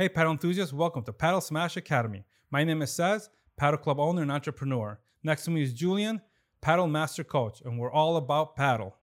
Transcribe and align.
Hey, 0.00 0.08
paddle 0.08 0.32
enthusiasts, 0.32 0.72
welcome 0.72 1.02
to 1.02 1.12
Padel 1.12 1.42
Smash 1.42 1.76
Academy. 1.76 2.24
My 2.50 2.64
name 2.64 2.80
is 2.80 2.90
Saz, 2.90 3.28
paddle 3.58 3.76
club 3.76 4.00
owner 4.00 4.22
and 4.22 4.32
entrepreneur. 4.32 4.98
Next 5.22 5.44
to 5.44 5.50
me 5.50 5.62
is 5.62 5.74
Julian, 5.74 6.22
paddle 6.62 6.86
master 6.86 7.22
coach, 7.22 7.60
and 7.60 7.78
we're 7.78 7.92
all 7.92 8.16
about 8.16 8.56
paddle. 8.56 8.96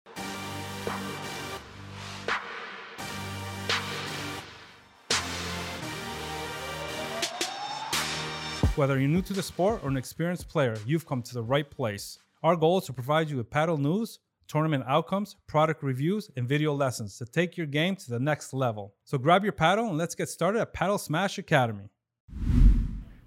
Whether 8.75 8.99
you're 8.99 9.07
new 9.07 9.21
to 9.21 9.33
the 9.33 9.43
sport 9.43 9.81
or 9.83 9.89
an 9.89 9.97
experienced 9.97 10.49
player, 10.49 10.75
you've 10.83 11.05
come 11.05 11.21
to 11.21 11.33
the 11.35 11.43
right 11.43 11.69
place. 11.69 12.17
Our 12.41 12.55
goal 12.55 12.79
is 12.79 12.85
to 12.85 12.93
provide 12.93 13.29
you 13.29 13.37
with 13.37 13.51
paddle 13.51 13.77
news, 13.77 14.17
tournament 14.47 14.83
outcomes, 14.87 15.35
product 15.47 15.83
reviews, 15.83 16.29
and 16.35 16.47
video 16.47 16.73
lessons 16.73 17.17
to 17.17 17.25
take 17.25 17.57
your 17.57 17.67
game 17.67 17.95
to 17.95 18.09
the 18.09 18.19
next 18.19 18.53
level. 18.53 18.93
So 19.03 19.17
grab 19.17 19.43
your 19.43 19.53
paddle 19.53 19.87
and 19.87 19.97
let's 19.97 20.15
get 20.15 20.29
started 20.29 20.61
at 20.61 20.73
Padel 20.73 20.99
Smash 20.99 21.37
Academy. 21.37 21.89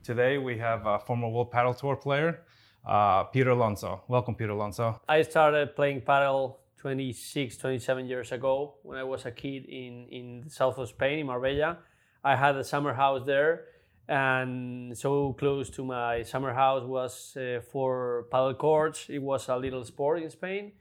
Today 0.02 0.38
we 0.38 0.58
have 0.58 0.86
a 0.86 0.98
former 0.98 1.28
World 1.28 1.52
Padel 1.52 1.76
Tour 1.76 1.96
player, 1.96 2.42
uh, 2.86 3.24
Peter 3.24 3.50
Alonso. 3.50 4.02
Welcome, 4.08 4.34
Peter 4.34 4.52
Alonso. 4.52 5.00
I 5.08 5.22
started 5.22 5.76
playing 5.76 6.02
paddle 6.02 6.60
26, 6.78 7.58
27 7.58 8.06
years 8.06 8.32
ago 8.32 8.74
when 8.82 8.96
I 8.98 9.04
was 9.04 9.26
a 9.26 9.30
kid 9.30 9.66
in, 9.66 10.06
in 10.10 10.40
the 10.44 10.50
south 10.50 10.78
of 10.78 10.88
Spain, 10.88 11.18
in 11.18 11.26
Marbella. 11.26 11.78
I 12.24 12.36
had 12.36 12.56
a 12.56 12.64
summer 12.64 12.94
house 12.94 13.22
there 13.26 13.64
and 14.10 14.98
so 14.98 15.34
close 15.34 15.70
to 15.70 15.84
my 15.84 16.24
summer 16.24 16.52
house 16.52 16.82
was 16.84 17.36
uh, 17.36 17.60
for 17.70 18.26
paddle 18.32 18.54
courts. 18.54 19.06
It 19.08 19.22
was 19.22 19.48
a 19.48 19.56
little 19.56 19.84
sport 19.84 20.20
in 20.20 20.30
Spain. 20.30 20.72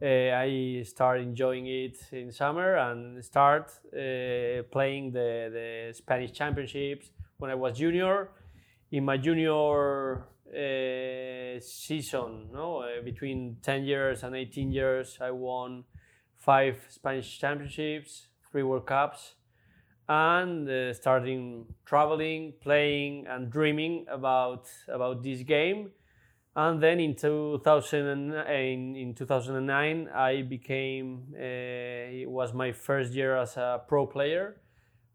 Uh, 0.00 0.06
I 0.06 0.82
started 0.84 1.22
enjoying 1.22 1.66
it 1.66 1.96
in 2.12 2.30
summer 2.30 2.76
and 2.76 3.24
start 3.24 3.72
uh, 3.94 4.62
playing 4.70 5.12
the, 5.12 5.48
the 5.50 5.94
Spanish 5.94 6.32
championships 6.32 7.10
when 7.38 7.50
I 7.50 7.54
was 7.54 7.78
junior. 7.78 8.28
In 8.92 9.06
my 9.06 9.16
junior 9.16 10.18
uh, 10.18 11.60
season, 11.60 12.48
no, 12.52 12.82
uh, 12.82 13.02
between 13.02 13.56
10 13.62 13.84
years 13.84 14.22
and 14.22 14.36
18 14.36 14.70
years, 14.70 15.16
I 15.18 15.30
won 15.30 15.84
five 16.36 16.76
Spanish 16.90 17.38
championships, 17.40 18.28
three 18.50 18.62
World 18.62 18.86
Cups, 18.86 19.34
and 20.10 20.68
uh, 20.68 20.92
starting 20.92 21.64
traveling, 21.86 22.52
playing, 22.60 23.26
and 23.28 23.50
dreaming 23.50 24.04
about 24.10 24.68
about 24.88 25.22
this 25.22 25.40
game. 25.42 25.90
And 26.56 26.82
then 26.82 27.00
in 27.00 27.14
2000 27.14 28.32
in, 28.48 28.96
in 28.96 29.14
2009, 29.14 30.08
I 30.08 30.40
became 30.40 31.34
uh, 31.34 31.38
it 31.38 32.30
was 32.30 32.54
my 32.54 32.72
first 32.72 33.12
year 33.12 33.36
as 33.36 33.58
a 33.58 33.82
pro 33.86 34.06
player. 34.06 34.56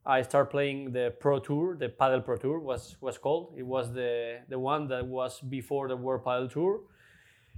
I 0.06 0.22
started 0.22 0.52
playing 0.52 0.92
the 0.92 1.14
Pro 1.20 1.40
Tour, 1.40 1.78
the 1.78 1.90
Padel 1.90 2.24
Pro 2.24 2.38
Tour 2.38 2.60
was 2.60 2.96
was 3.02 3.18
called. 3.18 3.56
It 3.58 3.66
was 3.66 3.92
the 3.92 4.42
the 4.50 4.60
one 4.60 4.88
that 4.90 5.08
was 5.08 5.42
before 5.42 5.88
the 5.88 5.98
World 5.98 6.24
Padel 6.24 6.52
Tour. 6.52 6.82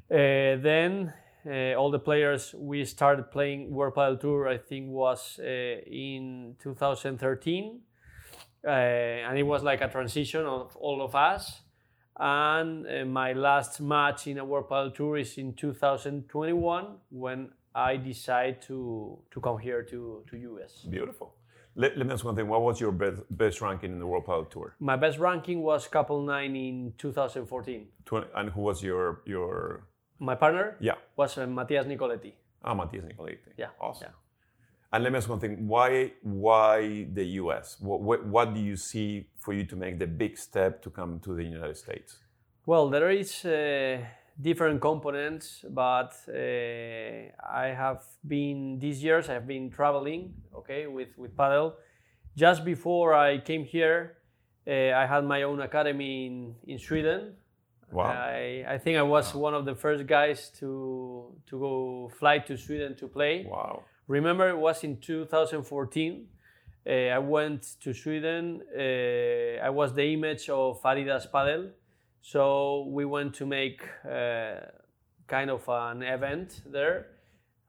Uh, 0.09 0.61
then 0.61 1.14
uh, 1.45 1.73
all 1.73 1.92
the 1.92 2.00
players 2.00 2.56
we 2.58 2.86
started 2.86 3.31
playing 3.31 3.70
World 3.70 3.95
Padel 3.95 4.17
Tour, 4.20 4.48
I 4.48 4.58
think, 4.59 4.89
was 4.89 5.39
in 5.39 6.56
2013, 6.59 7.81
uh, 8.66 8.70
and 8.70 9.38
it 9.38 9.44
was 9.44 9.61
like 9.61 9.81
a 9.81 9.89
transition 9.89 10.45
of 10.45 10.73
all 10.78 11.02
of 11.02 11.16
us. 11.16 11.64
And 12.19 12.86
uh, 12.88 13.06
my 13.06 13.33
last 13.33 13.81
match 13.81 14.28
in 14.28 14.38
a 14.38 14.45
World 14.45 14.69
Padel 14.69 14.94
Tour 14.94 15.17
is 15.17 15.38
in 15.38 15.53
2021 15.53 16.86
when 17.09 17.50
I 17.75 17.97
decide 17.97 18.61
to 18.67 19.17
to 19.31 19.42
come 19.42 19.58
here 19.58 19.81
to 19.83 20.23
to 20.30 20.38
US. 20.38 20.86
Beautiful. 20.89 21.33
Let, 21.75 21.97
let 21.97 22.05
me 22.05 22.14
ask 22.14 22.23
one 22.23 22.36
thing. 22.36 22.47
What 22.47 22.61
was 22.61 22.80
your 22.80 22.92
best, 22.92 23.23
best 23.31 23.59
ranking 23.59 23.92
in 23.94 23.97
the 24.00 24.05
World 24.05 24.25
Padel 24.28 24.47
Tour? 24.50 24.75
My 24.80 24.95
best 24.95 25.17
ranking 25.17 25.64
was 25.64 25.88
couple 25.88 26.22
nine 26.22 26.55
in 26.55 26.94
2014. 27.00 27.88
20, 28.05 28.27
and 28.36 28.50
who 28.52 28.61
was 28.61 28.83
your 28.83 29.22
your 29.25 29.88
My 30.20 30.36
partner 30.36 30.77
yeah? 30.80 30.95
was 31.17 31.38
uh, 31.38 31.48
Matias 31.48 31.87
Nicoletti. 31.87 32.33
Ah, 32.64 32.76
Matias 32.76 33.04
Nicoletti. 33.05 33.39
Yeah, 33.58 33.70
Awesome. 33.82 34.10
yeah. 34.10 34.23
And 34.93 35.04
let 35.04 35.11
me 35.11 35.17
ask 35.17 35.27
one 35.27 35.39
thing. 35.39 35.67
Why 35.67 36.11
why 36.21 37.08
the 37.11 37.26
U.S. 37.42 37.77
What, 37.80 38.02
what 38.02 38.26
what 38.27 38.54
do 38.54 38.61
you 38.61 38.76
see 38.76 39.26
for 39.39 39.52
you 39.52 39.65
to 39.65 39.76
make 39.76 39.98
the 39.98 40.05
big 40.05 40.37
step 40.37 40.83
to 40.83 40.92
come 40.92 41.20
to 41.21 41.33
the 41.33 41.43
United 41.43 41.77
States? 41.77 42.20
Well, 42.67 42.92
there 42.92 43.09
is 43.09 43.43
uh, 43.43 43.98
different 44.39 44.81
components, 44.81 45.65
but 45.67 46.14
uh, 46.30 46.33
I 47.52 47.73
have 47.76 48.04
been 48.27 48.77
these 48.77 49.04
years. 49.04 49.30
I 49.30 49.33
have 49.33 49.48
been 49.48 49.71
traveling, 49.71 50.36
okay, 50.55 50.86
with 50.86 51.17
with 51.17 51.36
paddle. 51.36 51.73
Just 52.37 52.64
before 52.64 53.15
I 53.15 53.39
came 53.39 53.65
here, 53.65 54.17
uh, 54.67 54.71
I 54.71 55.08
had 55.08 55.25
my 55.25 55.42
own 55.42 55.60
academy 55.61 56.27
in 56.27 56.55
in 56.67 56.77
Sweden. 56.77 57.33
Wow. 57.92 58.05
I, 58.05 58.65
I 58.67 58.77
think 58.77 58.98
I 58.98 59.04
was 59.04 59.33
one 59.33 59.55
of 59.55 59.65
the 59.65 59.75
first 59.75 60.05
guys 60.05 60.52
to 60.60 61.36
to 61.48 61.60
go 61.60 62.11
fly 62.20 62.37
to 62.39 62.58
Sweden 62.58 62.95
to 62.98 63.08
play. 63.08 63.48
Wow. 63.49 63.83
Remember, 64.08 64.49
it 64.49 64.58
was 64.58 64.83
in 64.83 64.97
2014. 64.97 66.27
Uh, 66.86 66.91
I 66.91 67.19
went 67.19 67.75
to 67.81 67.93
Sweden. 67.93 68.61
Uh, 68.75 69.64
I 69.65 69.69
was 69.69 69.93
the 69.93 70.14
image 70.14 70.49
of 70.49 70.81
Adidas 70.83 71.30
Padel. 71.31 71.71
So 72.21 72.87
we 72.89 73.05
went 73.05 73.33
to 73.36 73.45
make 73.45 73.81
uh, 74.05 74.55
kind 75.27 75.49
of 75.49 75.67
an 75.67 76.03
event 76.03 76.61
there. 76.65 77.08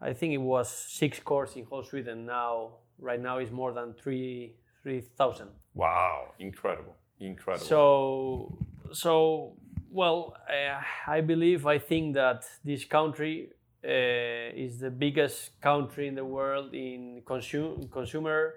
I 0.00 0.12
think 0.12 0.33
it 0.33 0.39
was 0.39 0.69
six 0.69 1.21
courts 1.21 1.56
in 1.56 1.65
whole 1.65 1.84
Sweden. 1.84 2.27
Now, 2.27 2.78
right 2.99 3.21
now, 3.21 3.39
is 3.39 3.50
more 3.50 3.73
than 3.73 3.94
three 3.94 4.56
three 4.83 5.00
thousand. 5.00 5.49
Wow. 5.75 6.34
Incredible. 6.39 6.97
Incredible. 7.21 7.67
So, 7.67 8.59
so 8.93 9.56
well, 9.91 10.37
uh, 10.49 10.81
I 11.06 11.21
believe 11.21 11.67
I 11.67 11.78
think 11.78 12.15
that 12.15 12.44
this 12.65 12.84
country 12.84 13.50
is 13.87 14.78
the 14.81 14.91
biggest 14.91 15.61
country 15.61 16.09
in 16.09 16.15
the 16.15 16.25
world 16.25 16.75
in 16.75 17.22
consume, 17.27 17.89
consumer, 17.91 18.55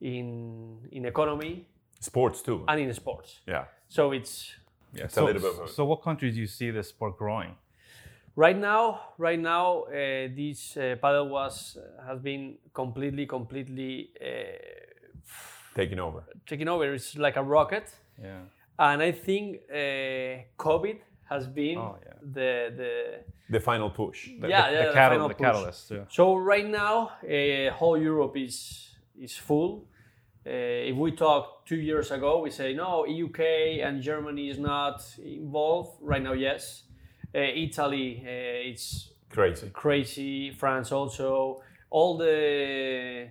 in 0.00 0.78
in 0.92 1.04
economy, 1.04 1.66
Sports 2.00 2.42
too. 2.42 2.64
and 2.68 2.80
in 2.80 2.92
sports. 2.94 3.40
yeah. 3.46 3.64
So 3.88 4.12
it's 4.12 4.56
Yeah, 4.92 5.04
It's 5.04 5.16
a 5.18 5.24
little 5.24 5.42
bit 5.42 5.52
of 5.60 5.64
a- 5.64 5.68
So, 5.68 5.84
what 5.84 6.02
countries 6.02 6.34
do 6.34 6.40
you 6.40 6.46
see 6.48 6.70
the 6.72 6.82
sport 6.82 7.16
growing? 7.18 7.54
right 8.36 8.56
now. 8.58 9.00
Right 9.18 9.38
now, 9.40 9.84
uh, 9.84 9.92
this 10.34 10.76
uh, 10.76 10.96
paddle 11.02 11.28
was 11.28 11.78
has 12.06 12.18
been 12.20 12.58
completely, 12.72 13.26
completely 13.26 14.10
uh, 14.20 14.24
Taking 15.74 16.00
over. 16.00 16.24
taken 16.46 16.68
over. 16.68 16.94
It's 16.94 17.16
like 17.16 17.36
a 17.36 17.42
rocket. 17.42 17.86
Yeah. 18.22 18.40
And 18.78 19.02
I 19.02 19.12
think 19.12 19.60
uh, 19.70 20.42
COVID 20.56 20.98
has 21.30 21.46
been 21.46 21.78
Oh, 21.78 21.96
yeah. 22.06 22.12
the 22.36 22.50
the 22.80 22.92
The 23.50 23.60
final 23.60 23.90
push. 23.90 24.28
yeah, 24.28 24.40
the, 24.40 24.48
yeah, 24.48 24.70
the, 24.70 24.76
the 24.88 24.92
catal- 24.92 25.10
final 25.10 25.28
the 25.28 25.34
push. 25.34 25.46
catalyst. 25.46 25.90
Yeah. 25.90 26.04
So 26.08 26.24
right 26.52 26.68
now, 26.82 26.96
uh, 27.24 27.70
whole 27.78 27.98
Europe 28.10 28.36
is 28.46 28.56
is 29.24 29.36
full. 29.36 29.72
Uh, 30.46 30.90
if 30.90 30.96
we 30.96 31.10
talk 31.12 31.44
two 31.66 31.76
years 31.90 32.10
ago, 32.10 32.30
we 32.44 32.50
say 32.50 32.74
no, 32.74 33.04
UK 33.26 33.40
and 33.86 34.02
Germany 34.02 34.48
is 34.48 34.58
not 34.58 34.96
involved. 35.22 35.90
Right 36.12 36.22
now, 36.22 36.32
yes. 36.48 36.84
Uh, 37.34 37.38
Italy, 37.66 38.08
uh, 38.24 38.70
it's 38.70 39.12
Crazy. 39.34 39.70
crazy. 39.72 40.50
France 40.52 40.90
also. 40.92 41.60
All 41.90 42.16
the 42.18 43.28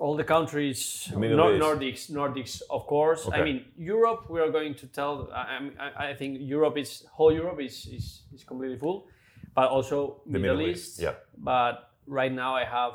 all 0.00 0.16
the 0.16 0.24
countries, 0.24 1.12
Nor- 1.14 1.58
Nordics, 1.60 2.10
Nordics, 2.10 2.62
of 2.70 2.86
course. 2.86 3.28
I 3.32 3.42
mean, 3.44 3.64
Europe. 3.76 4.30
We 4.30 4.40
are 4.40 4.50
going 4.50 4.74
to 4.76 4.86
tell. 4.86 5.28
I, 5.32 5.70
I, 5.78 6.08
I 6.08 6.14
think 6.14 6.38
Europe 6.40 6.78
is 6.78 7.04
whole 7.12 7.32
Europe 7.32 7.60
is, 7.60 7.86
is 7.86 8.22
is 8.34 8.42
completely 8.44 8.78
full, 8.78 9.06
but 9.54 9.68
also 9.70 10.22
The 10.26 10.38
Middle, 10.38 10.56
Middle 10.56 10.70
East. 10.72 10.88
East, 10.98 11.02
yeah. 11.02 11.14
But 11.36 11.90
right 12.06 12.32
now, 12.32 12.56
I 12.56 12.64
have 12.64 12.94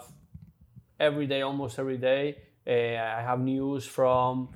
every 0.99 1.27
day, 1.27 1.41
almost 1.41 1.77
every 1.79 1.97
day, 1.97 2.37
uh, 2.67 3.19
I 3.19 3.21
have 3.21 3.39
news 3.39 3.85
from 3.85 4.49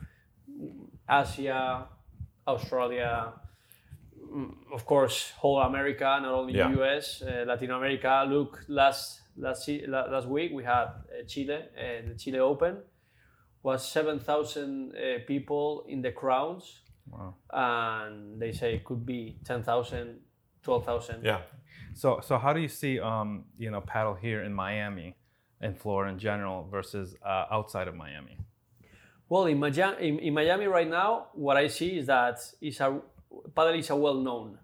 Asia, 1.07 1.85
Australia, 2.47 3.33
mm, 4.33 4.53
of 4.73 4.85
course, 4.85 5.33
whole 5.37 5.59
America, 5.61 6.19
not 6.21 6.33
only 6.33 6.53
Yeah. 6.53 6.71
US, 6.71 7.21
uh, 7.21 7.45
Latin 7.47 7.71
America. 7.71 8.25
Look, 8.27 8.65
last 8.67 9.18
last 9.39 9.69
last 9.87 10.27
week 10.27 10.51
we 10.53 10.63
had 10.63 10.85
uh, 10.85 11.23
Chile, 11.27 11.53
uh, 11.55 12.07
the 12.07 12.15
Chile 12.17 12.39
Open, 12.39 12.77
was 13.63 13.87
seven 13.87 14.19
thousand 14.19 14.93
uh, 14.95 15.19
people 15.27 15.85
in 15.87 16.01
the 16.01 16.11
crowds, 16.11 16.81
Wow. 17.11 17.35
and 17.51 18.39
they 18.41 18.51
say 18.51 18.75
it 18.75 18.83
could 18.85 19.03
be 19.05 19.37
10,000, 19.43 20.19
12,000. 20.63 21.23
Yeah. 21.25 21.41
So, 21.95 22.19
so 22.21 22.37
how 22.37 22.53
do 22.53 22.59
you 22.59 22.67
see, 22.67 22.99
um, 22.99 23.45
you 23.57 23.71
know, 23.71 23.81
paddle 23.81 24.13
here 24.13 24.43
in 24.43 24.53
Miami, 24.53 25.15
in 25.61 25.73
Florida 25.73 26.13
in 26.13 26.19
general, 26.19 26.67
versus 26.69 27.15
uh, 27.25 27.45
outside 27.51 27.87
of 27.87 27.95
Miami? 27.95 28.37
Well, 29.27 29.45
in, 29.47 29.59
Miami, 29.59 30.07
in, 30.07 30.19
in 30.19 30.33
Miami 30.33 30.67
right 30.67 30.89
now, 30.89 31.27
what 31.33 31.57
I 31.57 31.67
see 31.67 31.97
is 31.97 32.05
that 32.07 32.39
is 32.61 32.79
a 32.79 32.99
paddle 33.55 33.73
is 33.73 33.89
a 33.89 33.95
well 33.95 34.15
known. 34.15 34.59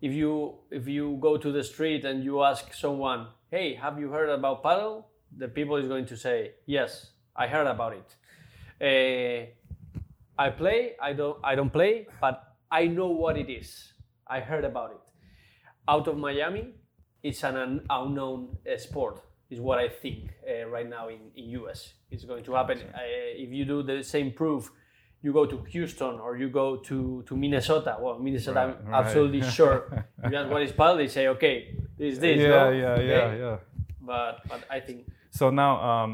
If 0.00 0.12
you 0.12 0.58
if 0.70 0.86
you 0.86 1.16
go 1.20 1.36
to 1.38 1.50
the 1.52 1.62
street 1.64 2.04
and 2.04 2.22
you 2.24 2.42
ask 2.42 2.74
someone, 2.74 3.28
"Hey, 3.54 3.74
have 3.74 4.00
you 4.00 4.08
heard 4.10 4.30
about 4.30 4.62
paddle?" 4.62 4.96
The 5.42 5.48
people 5.48 5.76
is 5.82 5.86
going 5.86 6.06
to 6.06 6.16
say, 6.16 6.38
"Yes, 6.66 7.12
I 7.36 7.46
heard 7.46 7.68
about 7.74 7.92
it." 8.00 8.08
Uh, 8.90 9.40
I 10.46 10.50
play. 10.50 10.78
I 11.08 11.12
don't. 11.12 11.38
I 11.50 11.54
don't 11.54 11.72
play, 11.78 11.92
but 12.20 12.36
I 12.70 12.86
know 12.96 13.10
what 13.22 13.36
it 13.42 13.50
is. 13.60 13.92
I 14.26 14.40
heard 14.40 14.64
about 14.64 14.90
it. 14.96 15.02
Out 15.86 16.08
of 16.08 16.16
Miami, 16.18 16.64
it's 17.22 17.44
an 17.44 17.56
unknown 17.90 18.56
uh, 18.66 18.76
sport. 18.76 19.20
Is 19.50 19.60
what 19.60 19.78
I 19.78 19.88
think 19.88 20.32
uh, 20.50 20.66
right 20.66 20.88
now 20.88 21.08
in, 21.08 21.20
in 21.36 21.50
US. 21.60 21.94
It's 22.10 22.24
going 22.24 22.44
to 22.44 22.54
happen. 22.54 22.78
Uh, 22.78 22.98
if 23.44 23.50
you 23.52 23.64
do 23.64 23.82
the 23.82 24.02
same 24.02 24.32
proof, 24.32 24.72
you 25.24 25.32
go 25.32 25.44
to 25.46 25.56
Houston 25.74 26.14
or 26.24 26.36
you 26.36 26.48
go 26.50 26.76
to, 26.88 27.24
to 27.28 27.32
Minnesota. 27.36 27.96
Well, 27.98 28.18
Minnesota, 28.18 28.60
Right, 28.60 28.76
I'm 28.84 28.86
right. 28.92 29.00
absolutely 29.06 29.42
sure. 29.58 29.76
you 30.30 30.36
ask 30.36 30.50
what 30.50 30.62
is 30.62 30.72
paddle, 30.72 30.98
they 30.98 31.08
say, 31.08 31.24
okay, 31.34 31.56
this, 31.98 32.18
this. 32.18 32.38
yeah, 32.40 32.48
no? 32.48 32.70
yeah, 32.70 32.90
Okay? 32.92 33.08
yeah, 33.08 33.34
yeah. 33.44 33.56
But 34.10 34.32
but 34.50 34.60
I 34.76 34.80
think 34.86 34.98
So 35.30 35.44
now, 35.50 35.72
um, 35.90 36.10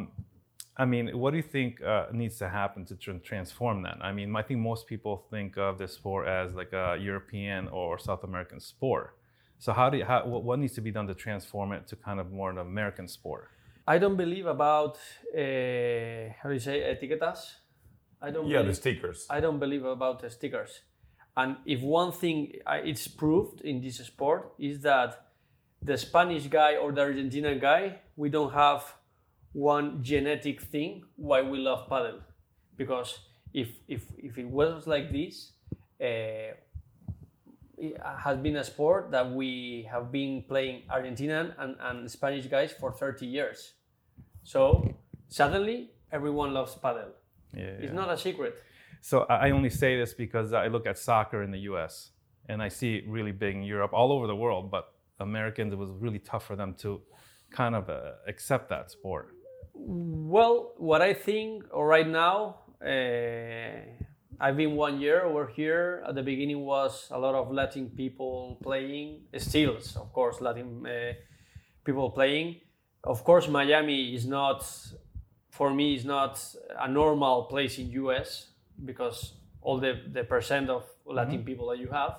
I 0.77 0.85
mean, 0.95 1.07
what 1.21 1.31
do 1.33 1.37
you 1.43 1.49
think 1.57 1.83
uh, 1.83 2.07
needs 2.13 2.37
to 2.39 2.49
happen 2.49 2.81
to 2.91 2.95
tr- 3.05 3.23
transform 3.31 3.83
that? 3.87 3.99
I 4.09 4.13
mean, 4.19 4.29
I 4.37 4.43
think 4.43 4.61
most 4.61 4.87
people 4.87 5.15
think 5.33 5.59
of 5.59 5.73
this 5.77 5.93
sport 5.95 6.29
as 6.29 6.55
like 6.61 6.73
a 6.73 6.97
European 7.11 7.63
or 7.69 7.99
South 7.99 8.23
American 8.31 8.61
sport. 8.61 9.17
So 9.59 9.73
how 9.73 9.91
do 9.91 9.99
you, 9.99 10.05
how, 10.11 10.25
what, 10.25 10.43
what 10.45 10.59
needs 10.63 10.75
to 10.75 10.81
be 10.89 10.93
done 10.93 11.07
to 11.09 11.15
transform 11.27 11.73
it 11.73 11.83
to 11.89 11.97
kind 11.97 12.19
of 12.23 12.27
more 12.33 12.49
an 12.51 12.59
American 12.59 13.09
sport? 13.09 13.49
I 13.95 13.99
don't 13.99 14.17
believe 14.25 14.47
about 14.47 14.95
uh, 15.37 16.33
how 16.39 16.47
do 16.49 16.55
you 16.59 16.65
say 16.69 16.77
etiquetas. 16.93 17.41
I 18.23 18.31
don't. 18.31 18.47
Yeah, 18.47 18.59
the 18.59 18.65
believe, 18.65 18.77
stickers. 18.77 19.27
I 19.31 19.41
don't 19.41 19.59
believe 19.59 19.85
about 19.85 20.21
the 20.21 20.31
stickers. 20.31 20.81
And 21.37 21.57
if 21.65 21.81
one 21.81 22.13
thing 22.13 22.53
I- 22.67 22.79
it's 22.81 23.09
proved 23.09 23.61
in 23.63 23.81
this 23.81 23.99
sport 23.99 24.53
is 24.59 24.81
that 24.83 25.27
the 25.83 25.97
Spanish 25.97 26.47
guy 26.49 26.77
or 26.77 26.93
the 26.93 27.01
Argentinian 27.03 27.61
guy, 27.61 28.01
we 28.17 28.29
don't 28.29 28.53
have 28.53 28.95
one 29.53 30.03
genetic 30.03 30.61
thing 30.61 31.05
why 31.17 31.43
we 31.43 31.59
love 31.59 31.89
paddle. 31.89 32.21
Because 32.77 33.19
if 33.55 33.69
if 33.89 34.07
if 34.19 34.39
it 34.39 34.49
was 34.49 34.87
like 34.87 35.11
this, 35.13 35.53
uh, 36.01 36.55
it 37.79 37.97
has 38.25 38.37
been 38.39 38.57
a 38.57 38.65
sport 38.65 39.11
that 39.11 39.31
we 39.33 39.89
have 39.91 40.13
been 40.13 40.43
playing 40.43 40.83
Argentinian 40.91 41.55
and, 41.59 41.77
and 41.81 42.11
Spanish 42.11 42.47
guys 42.47 42.73
for 42.73 42.93
30 42.93 43.27
years. 43.27 43.73
So 44.43 44.95
suddenly 45.29 45.93
everyone 46.13 46.53
loves 46.53 46.75
paddle. 46.75 47.13
Yeah, 47.55 47.65
It's 47.85 47.93
not 47.93 48.11
a 48.11 48.17
secret. 48.17 48.55
So 49.01 49.23
I 49.29 49.51
only 49.51 49.71
say 49.71 49.99
this 49.99 50.13
because 50.15 50.53
I 50.53 50.67
look 50.67 50.87
at 50.87 50.99
soccer 50.99 51.43
in 51.43 51.51
the 51.51 51.61
U.S. 51.71 52.11
and 52.49 52.63
I 52.63 52.69
see 52.69 52.97
it 52.97 53.09
really 53.09 53.33
big 53.33 53.57
in 53.57 53.63
Europe, 53.63 53.93
all 53.93 54.13
over 54.13 54.27
the 54.27 54.37
world. 54.37 54.71
But 54.71 54.93
Americans, 55.19 55.73
it 55.73 55.79
was 55.79 55.91
really 55.91 56.19
tough 56.19 56.47
for 56.47 56.57
them 56.57 56.75
to 56.81 57.01
kind 57.51 57.75
of 57.75 57.89
uh, 57.89 58.13
accept 58.29 58.69
that 58.69 58.91
sport. 58.91 59.35
Well, 59.75 60.75
what 60.77 61.01
I 61.01 61.15
think 61.15 61.65
right 61.73 62.07
now, 62.07 62.57
uh, 62.85 63.81
I've 64.39 64.57
been 64.57 64.75
one 64.75 65.01
year 65.01 65.25
over 65.25 65.47
here. 65.47 66.03
At 66.09 66.15
the 66.15 66.23
beginning 66.23 66.61
was 66.65 67.09
a 67.11 67.19
lot 67.19 67.35
of 67.35 67.51
Latin 67.53 67.91
people 67.91 68.59
playing, 68.63 69.23
still, 69.37 69.77
of 69.97 70.13
course, 70.13 70.41
Latin 70.41 70.87
uh, 70.87 71.13
people 71.85 72.11
playing. 72.11 72.61
Of 73.05 73.25
course, 73.25 73.49
Miami 73.49 74.15
is 74.15 74.27
not, 74.27 74.65
for 75.61 75.75
me, 75.75 75.95
is 75.95 76.07
not 76.07 76.43
a 76.79 76.89
normal 76.89 77.43
place 77.45 77.77
in 77.79 77.91
US 77.91 78.47
because 78.83 79.35
all 79.61 79.79
the, 79.79 79.93
the 80.11 80.25
percent 80.25 80.71
of 80.71 80.85
Latin 81.05 81.45
people 81.45 81.69
that 81.69 81.79
you 81.79 81.89
have. 81.89 82.15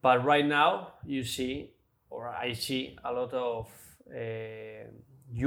But 0.00 0.24
right 0.24 0.46
now, 0.46 0.92
you 1.04 1.24
see, 1.24 1.72
or 2.08 2.28
I 2.28 2.52
see 2.52 2.96
a 3.04 3.12
lot 3.12 3.32
of 3.34 3.66
uh, 4.08 4.84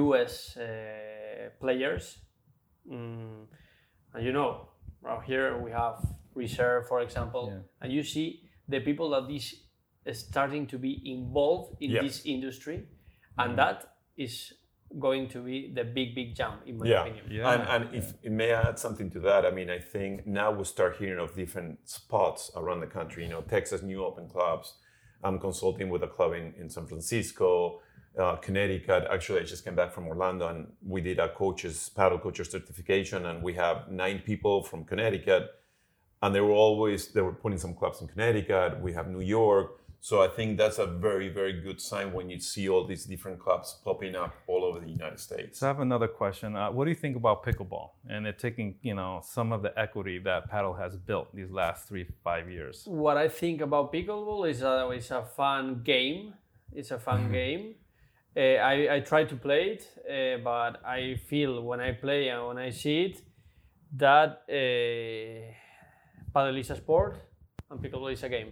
US 0.02 0.58
uh, 0.58 1.52
players. 1.62 2.18
Mm, 2.86 3.46
and 4.14 4.26
you 4.26 4.34
know, 4.34 4.68
around 5.02 5.24
here 5.24 5.58
we 5.58 5.72
have 5.72 5.96
reserve, 6.36 6.90
for 6.90 7.00
example, 7.00 7.44
Yeah. 7.54 7.62
and 7.82 7.94
you 7.94 8.04
see 8.04 8.28
the 8.68 8.82
people 8.82 9.08
that 9.12 9.32
is 9.32 9.64
starting 10.12 10.68
to 10.68 10.78
be 10.78 10.94
involved 11.06 11.78
in 11.80 11.92
Yeah. 11.92 12.02
this 12.02 12.26
industry, 12.26 12.90
and 13.38 13.58
that 13.58 13.78
is 14.18 14.54
going 15.00 15.28
to 15.30 15.40
be 15.42 15.72
the 15.74 15.84
big, 15.84 16.16
big 16.16 16.36
jump, 16.36 16.62
in 16.66 16.78
my 16.78 16.86
Yeah. 16.86 17.02
opinion. 17.02 17.26
Yeah. 17.30 17.52
And, 17.54 17.86
and 17.86 17.96
if 17.96 18.14
it 18.24 18.32
may 18.32 18.54
I 18.54 18.62
add 18.70 18.80
something 18.80 19.10
to 19.12 19.20
that, 19.22 19.46
I 19.46 19.52
mean, 19.52 19.70
I 19.70 19.80
think 19.80 20.28
now 20.28 20.52
we 20.52 20.64
start 20.66 20.98
hearing 20.98 21.20
of 21.20 21.36
different 21.36 21.80
spots 21.90 22.52
around 22.56 22.82
the 22.82 22.88
country. 22.88 23.24
You 23.24 23.30
know, 23.30 23.42
Texas 23.42 23.82
new 23.82 24.04
open 24.04 24.28
clubs. 24.28 24.76
I'm 25.24 25.40
consulting 25.40 25.90
with 25.90 26.04
a 26.04 26.08
club 26.08 26.34
in, 26.34 26.54
in 26.60 26.70
San 26.70 26.88
Francisco, 26.88 27.80
uh, 28.18 28.36
Connecticut. 28.38 29.06
Actually, 29.12 29.42
I 29.42 29.44
just 29.44 29.64
came 29.64 29.76
back 29.76 29.94
from 29.94 30.08
Orlando 30.08 30.48
and 30.48 30.68
we 30.86 31.00
did 31.02 31.20
a 31.20 31.30
coaches 31.30 31.90
paddle 31.96 32.18
coaches 32.20 32.50
certification, 32.50 33.26
and 33.28 33.44
we 33.44 33.54
have 33.54 33.90
nine 33.90 34.20
people 34.20 34.64
from 34.64 34.84
Connecticut, 34.84 35.48
and 36.24 36.34
they 36.36 36.42
were 36.42 36.52
always 36.52 37.10
they 37.10 37.22
were 37.22 37.34
putting 37.34 37.60
some 37.60 37.76
clubs 37.76 38.02
in 38.02 38.08
Connecticut. 38.08 38.82
We 38.82 38.94
have 38.94 39.08
New 39.10 39.22
York. 39.22 39.81
So 40.04 40.20
I 40.24 40.28
think 40.30 40.58
that's 40.58 40.80
a 40.80 40.88
very, 40.88 41.30
very 41.30 41.54
good 41.62 41.80
sign 41.80 42.12
when 42.12 42.28
you 42.32 42.40
see 42.40 42.68
all 42.68 42.88
these 42.88 43.06
different 43.06 43.38
clubs 43.40 43.78
popping 43.86 44.16
up 44.16 44.34
all 44.48 44.64
over 44.66 44.80
the 44.80 44.90
United 44.90 45.20
States. 45.20 45.60
So 45.60 45.68
I 45.68 45.70
have 45.70 45.80
another 45.80 46.08
question. 46.08 46.56
Uh, 46.56 46.72
what 46.72 46.86
do 46.86 46.90
you 46.90 46.96
think 46.96 47.16
about 47.16 47.44
pickleball 47.46 47.92
and 48.10 48.26
it 48.26 48.40
taking, 48.40 48.80
you 48.82 48.96
know, 48.96 49.22
some 49.24 49.52
of 49.52 49.62
the 49.62 49.72
equity 49.80 50.18
that 50.20 50.50
paddle 50.50 50.74
has 50.74 50.98
built 50.98 51.28
these 51.36 51.52
last 51.52 51.88
three, 51.88 52.08
five 52.24 52.50
years? 52.50 52.84
What 52.88 53.16
I 53.16 53.30
think 53.30 53.62
about 53.62 53.94
pickleball 53.94 54.50
is 54.50 54.62
that 54.62 54.90
it's 54.90 55.12
a 55.12 55.24
fun 55.24 55.82
game. 55.84 56.34
It's 56.74 56.90
a 56.92 56.98
fun 56.98 57.26
Mm-hmm. 57.26 57.32
game. 57.34 57.76
Uh, 58.36 58.40
I, 58.72 58.96
I 58.96 59.00
try 59.02 59.26
to 59.26 59.36
play 59.36 59.78
it, 59.78 59.84
uh, 60.10 60.42
but 60.44 60.84
I 60.84 61.16
feel 61.30 61.62
when 61.62 61.80
I 61.80 61.92
play 61.92 62.30
and 62.30 62.48
when 62.48 62.58
I 62.58 62.72
see 62.72 63.04
it 63.06 63.22
that 63.98 64.30
uh, 64.50 65.54
paddle 66.34 66.58
is 66.58 66.72
a 66.72 66.76
sport 66.78 67.18
and 67.70 67.80
pickleball 67.80 68.14
is 68.14 68.24
a 68.24 68.30
game. 68.30 68.52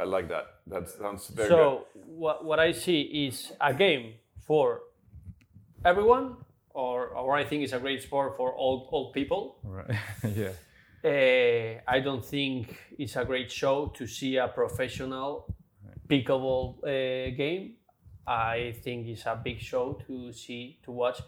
I 0.00 0.04
like 0.04 0.28
that. 0.28 0.46
That 0.66 0.88
sounds 0.88 1.28
very 1.28 1.48
good. 1.48 1.54
so 1.54 1.86
what, 1.94 2.44
what 2.44 2.58
I 2.58 2.72
see 2.72 3.02
is 3.26 3.52
a 3.60 3.74
game 3.74 4.14
for 4.46 4.80
everyone, 5.84 6.36
or, 6.70 7.08
or 7.08 7.36
I 7.36 7.44
think 7.44 7.64
it's 7.64 7.74
a 7.74 7.78
great 7.78 8.02
sport 8.02 8.36
for 8.36 8.54
old 8.54 8.88
old 8.90 9.12
people. 9.12 9.58
Right. 9.62 9.94
yeah. 10.34 10.52
Uh, 11.04 11.80
I 11.86 12.00
don't 12.00 12.24
think 12.24 12.76
it's 12.98 13.16
a 13.16 13.24
great 13.24 13.50
show 13.50 13.92
to 13.96 14.06
see 14.06 14.36
a 14.36 14.48
professional 14.48 15.54
pickleball 16.08 16.78
uh, 16.82 17.36
game. 17.36 17.74
I 18.26 18.74
think 18.82 19.06
it's 19.06 19.26
a 19.26 19.38
big 19.42 19.60
show 19.60 20.00
to 20.06 20.32
see 20.32 20.78
to 20.84 20.92
watch 20.92 21.20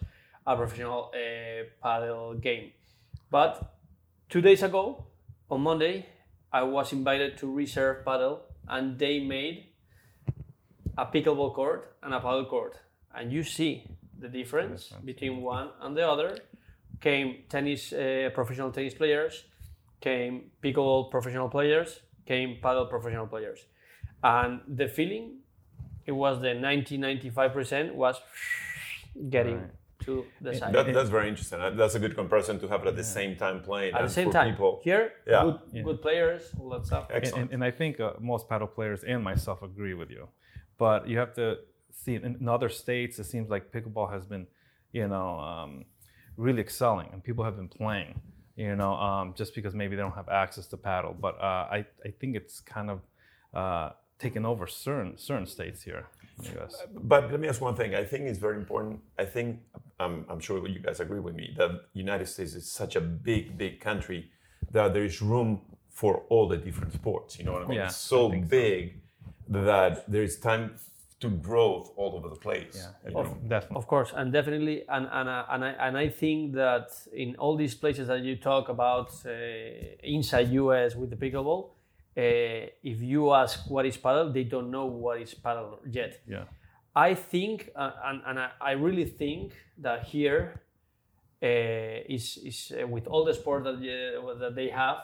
a 0.46 0.56
professional 0.56 1.12
uh, 1.14 1.64
paddle 1.82 2.34
game. 2.34 2.72
But 3.30 3.74
two 4.28 4.40
days 4.40 4.62
ago, 4.62 5.06
on 5.50 5.60
Monday, 5.60 6.06
I 6.52 6.62
was 6.62 6.92
invited 6.92 7.38
to 7.38 7.50
Reserve 7.50 8.04
Padel, 8.04 8.40
and 8.68 8.98
they 8.98 9.20
made 9.20 9.66
a 10.98 11.06
pickleball 11.06 11.54
court 11.54 11.96
and 12.02 12.14
a 12.14 12.20
paddle 12.20 12.44
court, 12.44 12.78
and 13.14 13.32
you 13.32 13.42
see 13.42 13.86
the 14.18 14.28
difference 14.28 14.92
between 15.04 15.40
one 15.42 15.70
and 15.80 15.96
the 15.96 16.08
other. 16.08 16.36
Came 17.00 17.42
tennis 17.48 17.92
uh, 17.92 18.30
professional 18.32 18.70
tennis 18.70 18.94
players, 18.94 19.44
came 20.00 20.50
pickleball 20.62 21.10
professional 21.10 21.48
players, 21.48 22.00
came 22.26 22.58
paddle 22.62 22.86
professional 22.86 23.26
players, 23.26 23.64
and 24.22 24.60
the 24.68 24.86
feeling 24.86 25.38
it 26.06 26.12
was 26.12 26.40
the 26.40 26.54
90 26.54 26.98
95% 26.98 27.94
was 27.94 28.20
getting 29.30 29.58
Right. 29.58 29.70
To 30.04 30.24
the 30.40 30.54
side. 30.54 30.72
That, 30.74 30.92
that's 30.92 31.08
very 31.10 31.28
interesting. 31.28 31.58
That's 31.76 31.94
a 31.94 31.98
good 31.98 32.14
comparison 32.14 32.58
to 32.60 32.68
have 32.68 32.86
at 32.86 32.96
the 32.96 33.04
same 33.04 33.36
time 33.36 33.60
playing. 33.62 33.94
At 33.94 34.02
the 34.02 34.08
same 34.08 34.30
time, 34.30 34.50
people. 34.52 34.80
here, 34.82 35.12
Yeah. 35.26 35.42
good, 35.44 35.58
Yeah. 35.72 35.82
good 35.82 36.00
players, 36.02 36.42
all 36.58 36.70
that 36.70 36.86
stuff. 36.86 37.06
And, 37.08 37.16
Excellent. 37.18 37.42
and, 37.44 37.54
and 37.54 37.64
I 37.64 37.70
think 37.70 38.00
uh, 38.00 38.12
most 38.20 38.48
paddle 38.48 38.68
players 38.68 39.04
and 39.04 39.22
myself 39.22 39.62
agree 39.62 39.94
with 39.94 40.10
you. 40.10 40.28
But 40.78 41.08
you 41.08 41.18
have 41.18 41.32
to 41.34 41.58
see 41.90 42.14
in, 42.14 42.24
in 42.40 42.48
other 42.48 42.68
states, 42.68 43.18
it 43.18 43.24
seems 43.24 43.48
like 43.50 43.70
pickleball 43.72 44.10
has 44.12 44.24
been, 44.26 44.46
you 44.92 45.06
know, 45.08 45.38
um, 45.38 45.84
really 46.36 46.60
excelling 46.60 47.08
and 47.12 47.22
people 47.22 47.44
have 47.44 47.56
been 47.56 47.68
playing, 47.68 48.20
you 48.56 48.74
know, 48.76 48.94
um, 48.94 49.34
just 49.36 49.54
because 49.54 49.74
maybe 49.74 49.96
they 49.96 50.02
don't 50.02 50.14
have 50.22 50.28
access 50.28 50.66
to 50.68 50.76
paddle. 50.76 51.14
But 51.18 51.34
uh, 51.40 51.66
I, 51.76 51.86
I 52.04 52.10
think 52.18 52.36
it's 52.36 52.60
kind 52.60 52.90
of 52.90 53.00
uh, 53.54 53.90
taken 54.18 54.44
over 54.46 54.66
certain, 54.66 55.16
certain 55.18 55.46
states 55.46 55.82
here 55.82 56.06
in 56.38 56.44
the 56.44 56.62
US. 56.62 56.82
But 56.94 57.30
let 57.30 57.40
me 57.40 57.48
ask 57.48 57.60
one 57.60 57.74
thing. 57.74 57.94
I 57.94 58.04
think 58.04 58.24
it's 58.24 58.38
very 58.38 58.56
important. 58.56 59.00
I 59.18 59.24
think 59.24 59.60
I'm, 59.98 60.24
I'm 60.28 60.40
sure 60.40 60.66
you 60.66 60.80
guys 60.80 61.00
agree 61.00 61.20
with 61.20 61.34
me 61.34 61.54
that 61.56 61.70
United 61.92 62.26
States 62.28 62.54
is 62.54 62.70
such 62.70 62.96
a 62.96 63.00
big, 63.00 63.56
big 63.56 63.80
country 63.80 64.30
that 64.70 64.94
there 64.94 65.04
is 65.04 65.20
room 65.22 65.60
for 65.90 66.22
all 66.28 66.48
the 66.48 66.56
different 66.56 66.92
sports. 66.92 67.38
You 67.38 67.44
know 67.44 67.52
what 67.52 67.62
I 67.62 67.66
mean? 67.66 67.78
Yeah, 67.78 67.86
it's 67.86 67.96
so 67.96 68.28
I 68.28 68.30
think 68.30 68.46
so. 68.46 68.50
big 68.50 69.00
that 69.48 70.10
there 70.10 70.22
is 70.22 70.38
time 70.38 70.74
to 71.20 71.28
growth 71.28 71.92
all 71.96 72.16
over 72.16 72.28
the 72.28 72.40
place. 72.48 72.88
Yeah, 73.04 73.20
of- 73.20 73.48
definitely. 73.48 73.76
Of 73.76 73.86
course, 73.86 74.12
and 74.14 74.32
definitely, 74.32 74.84
and 74.88 75.08
and, 75.12 75.28
uh, 75.28 75.44
and 75.50 75.64
I 75.64 75.70
and 75.86 75.96
I 75.96 76.08
think 76.08 76.54
that 76.54 76.88
in 77.12 77.36
all 77.36 77.56
these 77.56 77.74
places 77.74 78.08
that 78.08 78.22
you 78.22 78.36
talk 78.36 78.68
about 78.68 79.10
uh, 79.24 79.30
inside 80.02 80.50
US 80.62 80.96
with 80.96 81.10
the 81.10 81.16
pickleball, 81.16 81.70
if 82.14 83.00
you 83.00 83.32
ask 83.32 83.70
what 83.70 83.86
is 83.86 83.96
paddle, 83.96 84.32
they 84.32 84.44
don't 84.44 84.70
know 84.70 84.86
what 84.86 85.20
is 85.20 85.34
paddle 85.34 85.80
yet. 85.88 86.20
Yeah. 86.28 86.44
I 86.94 87.14
think, 87.14 87.70
uh, 87.74 87.90
and, 88.04 88.20
and 88.26 88.38
I, 88.38 88.50
I 88.60 88.72
really 88.72 89.06
think 89.06 89.54
that 89.78 90.04
here 90.04 90.60
uh, 91.42 91.46
is 92.08 92.38
is 92.44 92.72
uh, 92.80 92.86
with 92.86 93.06
all 93.06 93.24
the 93.24 93.34
sport 93.34 93.64
that 93.64 93.74
uh, 93.74 94.34
that 94.38 94.54
they 94.54 94.68
have, 94.68 94.98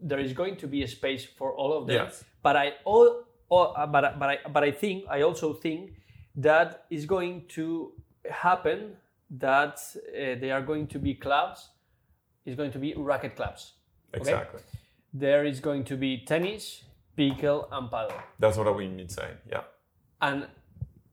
there 0.00 0.20
is 0.20 0.32
going 0.32 0.56
to 0.56 0.66
be 0.68 0.82
a 0.82 0.88
space 0.88 1.24
for 1.24 1.54
all 1.54 1.72
of 1.72 1.86
them. 1.86 1.96
Yes. 1.96 2.24
But 2.42 2.56
I 2.56 2.74
all, 2.84 3.24
all 3.48 3.74
uh, 3.76 3.86
but 3.86 4.18
but 4.18 4.28
I 4.28 4.38
but 4.52 4.62
I 4.62 4.70
think 4.70 5.04
I 5.10 5.22
also 5.22 5.54
think 5.54 5.92
that 6.36 6.84
is 6.90 7.06
going 7.06 7.46
to 7.48 7.92
happen 8.30 8.96
that 9.38 9.80
uh, 10.08 10.38
they 10.38 10.50
are 10.50 10.62
going 10.62 10.86
to 10.88 10.98
be 10.98 11.14
clubs. 11.14 11.70
Is 12.44 12.54
going 12.54 12.70
to 12.70 12.78
be 12.78 12.94
racket 12.96 13.34
clubs. 13.34 13.72
Exactly. 14.12 14.60
There 15.18 15.44
is 15.44 15.60
going 15.60 15.84
to 15.84 15.96
be 15.96 16.24
tennis, 16.26 16.84
pickle, 17.16 17.68
and 17.72 17.90
paddle. 17.90 18.16
That's 18.38 18.56
what 18.58 18.76
we 18.76 18.86
need 18.88 19.10
saying. 19.10 19.36
Yeah. 19.50 19.62
and 20.20 20.46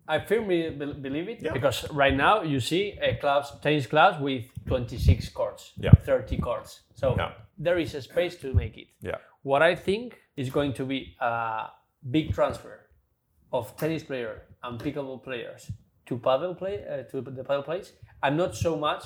I 0.07 0.19
firmly 0.19 0.69
be- 0.69 0.93
believe 1.07 1.27
it 1.29 1.41
Yeah. 1.41 1.53
because 1.53 1.89
right 1.91 2.15
now 2.15 2.41
you 2.43 2.59
see 2.59 2.97
a 3.01 3.15
clubs, 3.15 3.51
tennis 3.61 3.87
clubs 3.87 4.17
with 4.19 4.45
26 4.67 5.29
courts, 5.29 5.73
Yeah. 5.77 5.91
30 6.05 6.37
courts. 6.37 6.81
So 6.95 7.15
Yeah. 7.17 7.31
there 7.57 7.77
is 7.79 7.95
a 7.95 8.01
space 8.01 8.35
to 8.41 8.53
make 8.53 8.77
it. 8.77 8.87
Yeah. 9.01 9.17
What 9.43 9.61
I 9.61 9.75
think 9.75 10.19
is 10.35 10.49
going 10.49 10.73
to 10.73 10.85
be 10.85 11.15
a 11.19 11.67
big 12.11 12.33
transfer 12.33 12.77
of 13.51 13.75
tennis 13.77 14.03
player 14.03 14.33
and 14.63 14.79
pickleball 14.79 15.21
players 15.23 15.71
to 16.07 16.17
paddle 16.17 16.55
play 16.55 16.75
uh, 16.87 17.03
to 17.11 17.21
the 17.21 17.43
paddle 17.43 17.63
plays, 17.63 17.93
and 18.21 18.35
not 18.37 18.55
so 18.55 18.75
much 18.77 19.03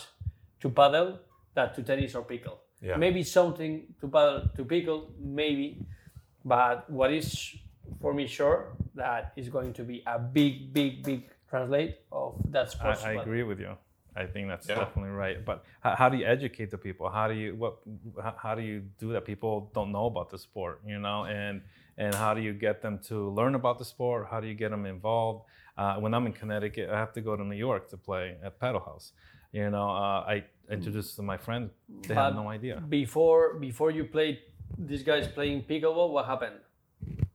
to 0.61 0.69
paddle 0.69 1.19
that 1.55 1.73
to 1.75 1.81
tennis 1.83 2.15
or 2.15 2.23
pickle. 2.23 2.57
Yeah. 2.81 2.97
Maybe 2.97 3.23
something 3.23 3.87
to 4.01 4.07
paddle 4.07 4.49
to 4.55 4.63
pickle, 4.63 5.09
maybe, 5.19 5.81
but 6.45 6.89
what 6.89 7.11
is 7.11 7.55
for 8.01 8.13
me 8.13 8.27
sure 8.27 8.75
that 8.95 9.33
is 9.35 9.49
going 9.49 9.73
to 9.73 9.83
be 9.83 10.03
a 10.05 10.19
big, 10.19 10.73
big, 10.73 11.03
big 11.03 11.29
translate 11.49 11.97
of 12.11 12.35
that 12.51 12.67
I, 12.67 12.69
sport. 12.69 13.05
I 13.05 13.13
agree 13.13 13.43
with 13.43 13.59
you. 13.59 13.75
I 14.15 14.25
think 14.25 14.47
that's 14.47 14.67
Yeah. 14.67 14.75
definitely 14.75 15.11
right. 15.11 15.43
But 15.45 15.63
how, 15.81 15.95
how 15.95 16.09
do 16.09 16.17
you 16.17 16.25
educate 16.25 16.71
the 16.71 16.77
people? 16.77 17.09
How 17.09 17.27
do 17.27 17.33
you 17.33 17.55
what? 17.55 17.77
How, 18.21 18.35
how 18.37 18.55
do 18.55 18.61
you 18.61 18.81
do 18.99 19.13
that? 19.13 19.25
People 19.25 19.71
don't 19.73 19.91
know 19.91 20.05
about 20.05 20.29
the 20.29 20.37
sport, 20.39 20.81
you 20.85 20.99
know, 20.99 21.25
and 21.25 21.61
and 21.97 22.13
how 22.15 22.33
do 22.33 22.41
you 22.41 22.53
get 22.53 22.81
them 22.81 22.99
to 23.09 23.29
learn 23.29 23.55
about 23.55 23.77
the 23.77 23.85
sport? 23.85 24.27
How 24.29 24.39
do 24.39 24.47
you 24.47 24.55
get 24.55 24.71
them 24.71 24.85
involved? 24.85 25.45
Uh, 25.77 25.95
when 25.97 26.13
I'm 26.15 26.25
in 26.25 26.33
Connecticut, 26.33 26.89
I 26.89 26.97
have 26.97 27.13
to 27.13 27.21
go 27.21 27.35
to 27.35 27.43
New 27.43 27.55
York 27.55 27.89
to 27.89 27.97
play 27.97 28.37
at 28.43 28.59
Paddle 28.59 28.81
House. 28.81 29.11
You 29.51 29.69
know, 29.69 29.89
uh, 29.89 30.25
I 30.33 30.43
introduced 30.69 31.15
to 31.15 31.21
my 31.21 31.37
friend. 31.37 31.69
They 32.07 32.13
have 32.13 32.33
But 32.33 32.41
no 32.41 32.49
idea. 32.49 32.81
Before 32.89 33.53
before 33.59 33.91
you 33.91 34.05
played, 34.05 34.39
these 34.77 35.03
guys 35.03 35.27
playing 35.27 35.63
pickleball, 35.63 36.11
what 36.11 36.25
happened? 36.25 36.59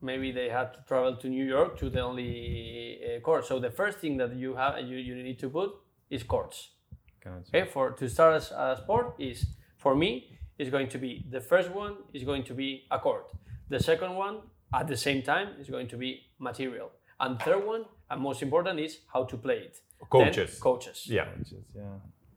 Maybe 0.01 0.33
they 0.33 0.49
had 0.49 0.75
to 0.75 0.81
travel 0.89 1.17
to 1.17 1.29
New 1.29 1.45
York 1.45 1.79
to 1.79 1.89
the 1.89 2.01
only 2.01 2.99
uh, 3.05 3.21
court. 3.21 3.47
So 3.47 3.59
the 3.61 3.71
first 3.71 3.99
thing 3.99 4.17
that 4.19 4.35
you 4.35 4.55
have 4.57 4.81
you, 4.81 4.97
you 4.97 5.15
need 5.23 5.39
to 5.39 5.49
put 5.49 5.71
is 6.11 6.23
courts. 6.25 6.71
Gotcha. 7.25 7.49
Okay, 7.49 7.71
for 7.71 7.93
to 7.93 8.09
start 8.09 8.35
as 8.35 8.51
a 8.51 8.79
sport 8.83 9.15
is 9.19 9.47
for 9.77 9.95
me 9.95 10.39
is 10.59 10.69
going 10.71 10.89
to 10.89 10.99
be 10.99 11.25
the 11.31 11.41
first 11.41 11.71
one 11.71 11.95
is 12.13 12.25
going 12.25 12.45
to 12.45 12.55
be 12.55 12.85
a 12.91 12.99
court. 12.99 13.27
The 13.69 13.81
second 13.81 14.15
one 14.17 14.41
at 14.75 14.89
the 14.89 14.97
same 14.97 15.23
time 15.23 15.49
is 15.61 15.69
going 15.71 15.89
to 15.89 15.97
be 15.97 16.23
material. 16.39 16.91
And 17.21 17.39
third 17.41 17.65
one, 17.65 17.85
and 18.11 18.21
most 18.21 18.43
important, 18.43 18.81
is 18.81 18.99
how 19.13 19.25
to 19.25 19.37
play 19.37 19.59
it. 19.69 19.79
Then 20.01 20.09
Coaches. 20.09 20.59
coaches. 20.59 21.07
Yeah. 21.07 21.29
Which 21.39 21.53
is, 21.53 21.65
yeah. 21.75 21.83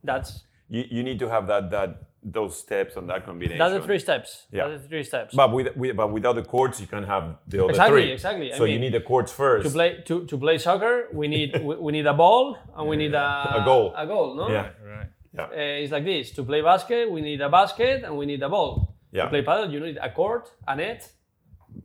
That's 0.04 0.44
You, 0.68 0.84
you 0.90 1.02
need 1.02 1.18
to 1.20 1.28
have 1.28 1.46
that 1.46 1.70
that 1.70 2.02
those 2.28 2.58
steps 2.58 2.96
and 2.96 3.08
that 3.08 3.24
combination. 3.24 3.58
that's 3.58 3.72
the 3.74 3.80
three 3.82 4.00
steps. 4.00 4.46
Yeah. 4.50 4.66
That's 4.68 4.82
the 4.82 4.88
three 4.88 5.04
steps. 5.04 5.32
But 5.34 5.52
with, 5.52 5.76
with 5.76 5.96
but 5.96 6.10
without 6.10 6.34
the 6.34 6.42
courts, 6.42 6.80
you 6.80 6.88
can't 6.88 7.06
have 7.06 7.36
the 7.46 7.58
other 7.62 7.70
Exactly, 7.70 8.02
three. 8.02 8.12
exactly. 8.12 8.52
I 8.52 8.56
So 8.58 8.64
you 8.64 8.80
need 8.80 8.94
the 8.94 9.00
courts 9.00 9.30
first. 9.32 9.64
to 9.66 9.70
play 9.72 10.02
to, 10.06 10.24
to 10.26 10.36
play 10.36 10.58
soccer, 10.58 11.06
we 11.12 11.28
need 11.28 11.50
we, 11.62 11.76
we 11.76 11.92
need 11.92 12.06
a 12.06 12.14
ball 12.14 12.58
and 12.76 12.88
we 12.88 12.96
need 12.96 13.14
a, 13.14 13.60
A 13.60 13.62
goal. 13.64 13.94
A 13.96 14.06
goal, 14.06 14.34
no? 14.34 14.48
Yeah. 14.48 14.70
Right. 14.84 15.08
Uh, 15.38 15.82
it's 15.82 15.92
like 15.92 16.04
this. 16.04 16.30
To 16.32 16.42
play 16.42 16.62
basket, 16.62 17.08
we 17.10 17.20
need 17.20 17.40
a 17.42 17.48
basket 17.48 18.02
and 18.04 18.16
we 18.16 18.26
need 18.26 18.42
a 18.42 18.48
ball. 18.48 18.96
Yeah. 19.12 19.24
To 19.24 19.28
play 19.30 19.42
paddle, 19.42 19.70
you 19.70 19.78
need 19.80 19.98
a 20.02 20.10
court, 20.10 20.50
a 20.66 20.74
net, 20.74 21.08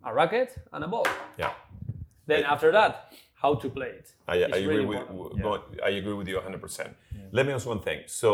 a 0.04 0.12
racket, 0.14 0.50
and 0.74 0.84
a 0.84 0.88
ball. 0.88 1.06
Yeah. 1.38 1.52
Then 2.26 2.44
after 2.46 2.72
that, 2.72 3.14
how 3.42 3.56
to 3.56 3.68
play 3.70 3.92
it. 4.00 4.08
I, 4.28 4.36
I 4.36 4.38
agree 4.38 4.66
really 4.68 4.86
with 4.86 5.00
going- 5.42 5.62
I 5.84 5.90
agree 6.02 6.14
with 6.20 6.28
you 6.28 6.36
100. 6.36 6.62
percent 6.62 6.92
Let 7.32 7.46
me 7.48 7.52
ask 7.54 7.66
one 7.68 7.82
thing. 7.82 8.00
So 8.08 8.30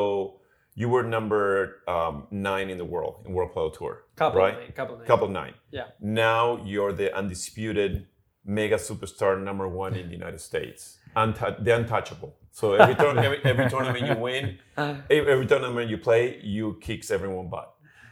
you 0.81 0.87
were 0.93 1.03
number 1.17 1.81
um, 1.87 2.15
nine 2.31 2.67
in 2.73 2.77
the 2.77 2.85
world 2.93 3.15
in 3.25 3.33
World 3.33 3.51
Padel 3.55 3.71
Tour, 3.77 3.93
Couple 4.15 4.39
right? 4.41 4.57
nine, 4.59 4.71
couple 4.79 4.95
nine. 4.97 5.07
Couple 5.11 5.27
nine. 5.41 5.53
Yeah. 5.71 5.87
Now 6.01 6.41
you're 6.71 6.93
the 7.01 7.07
undisputed 7.19 8.07
mega 8.45 8.75
superstar 8.77 9.31
number 9.49 9.67
one 9.67 9.93
in 9.95 10.05
the 10.09 10.13
United 10.21 10.39
States, 10.51 10.99
Untou- 11.15 11.63
the 11.65 11.71
untouchable. 11.79 12.31
So 12.51 12.73
every, 12.73 12.95
tour- 12.95 13.17
every, 13.27 13.39
every 13.51 13.69
tournament 13.69 14.05
you 14.09 14.15
win, 14.27 14.57
every, 14.77 15.27
every 15.33 15.47
tournament 15.47 15.89
you 15.89 15.97
play, 15.97 16.39
you 16.43 16.77
kicks 16.85 17.07
everyone 17.11 17.49
butt. 17.49 17.69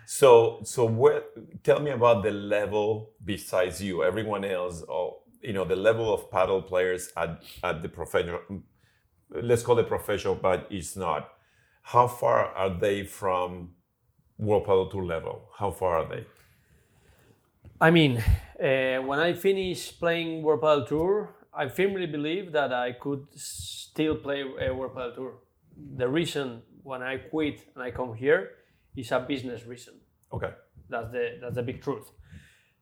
So 0.07 0.59
so 0.63 0.85
where, 0.85 1.23
tell 1.63 1.79
me 1.79 1.91
about 1.99 2.17
the 2.23 2.31
level 2.31 3.11
besides 3.23 3.75
you, 3.81 4.03
everyone 4.03 4.43
else, 4.45 4.83
you 5.45 5.53
know 5.53 5.65
the 5.65 5.75
level 5.75 6.13
of 6.13 6.31
paddle 6.31 6.61
players 6.61 7.11
at, 7.15 7.41
at 7.63 7.81
the 7.81 7.89
professional. 7.89 8.39
Let's 9.29 9.63
call 9.63 9.79
it 9.79 9.87
professional, 9.87 10.35
but 10.35 10.67
it's 10.69 10.95
not. 10.95 11.29
How 11.81 12.07
far 12.07 12.45
are 12.47 12.69
they 12.69 13.03
from 13.03 13.75
World 14.37 14.65
Padel 14.65 14.89
Tour 14.91 15.05
level? 15.05 15.49
How 15.57 15.71
far 15.71 15.97
are 15.99 16.09
they? 16.09 16.25
I 17.79 17.91
mean, 17.91 18.17
uh, 18.17 18.97
when 19.03 19.19
I 19.19 19.33
finish 19.33 19.97
playing 19.99 20.41
World 20.41 20.61
Padel 20.61 20.87
Tour, 20.87 21.35
I 21.53 21.67
firmly 21.69 22.07
believe 22.07 22.51
that 22.53 22.73
I 22.73 22.93
could 22.93 23.27
still 23.35 24.15
play 24.15 24.43
a 24.59 24.73
World 24.73 24.95
Padel 24.95 25.15
Tour. 25.15 25.33
The 25.97 26.07
reason 26.07 26.61
when 26.83 27.01
I 27.03 27.17
quit 27.17 27.61
and 27.75 27.83
I 27.83 27.91
come 27.91 28.15
here 28.15 28.51
is 28.95 29.11
a 29.11 29.19
business 29.19 29.65
reason. 29.65 29.95
Okay. 30.31 30.51
That's 30.89 31.11
the 31.11 31.37
that's 31.41 31.55
the 31.55 31.63
big 31.63 31.81
truth. 31.81 32.11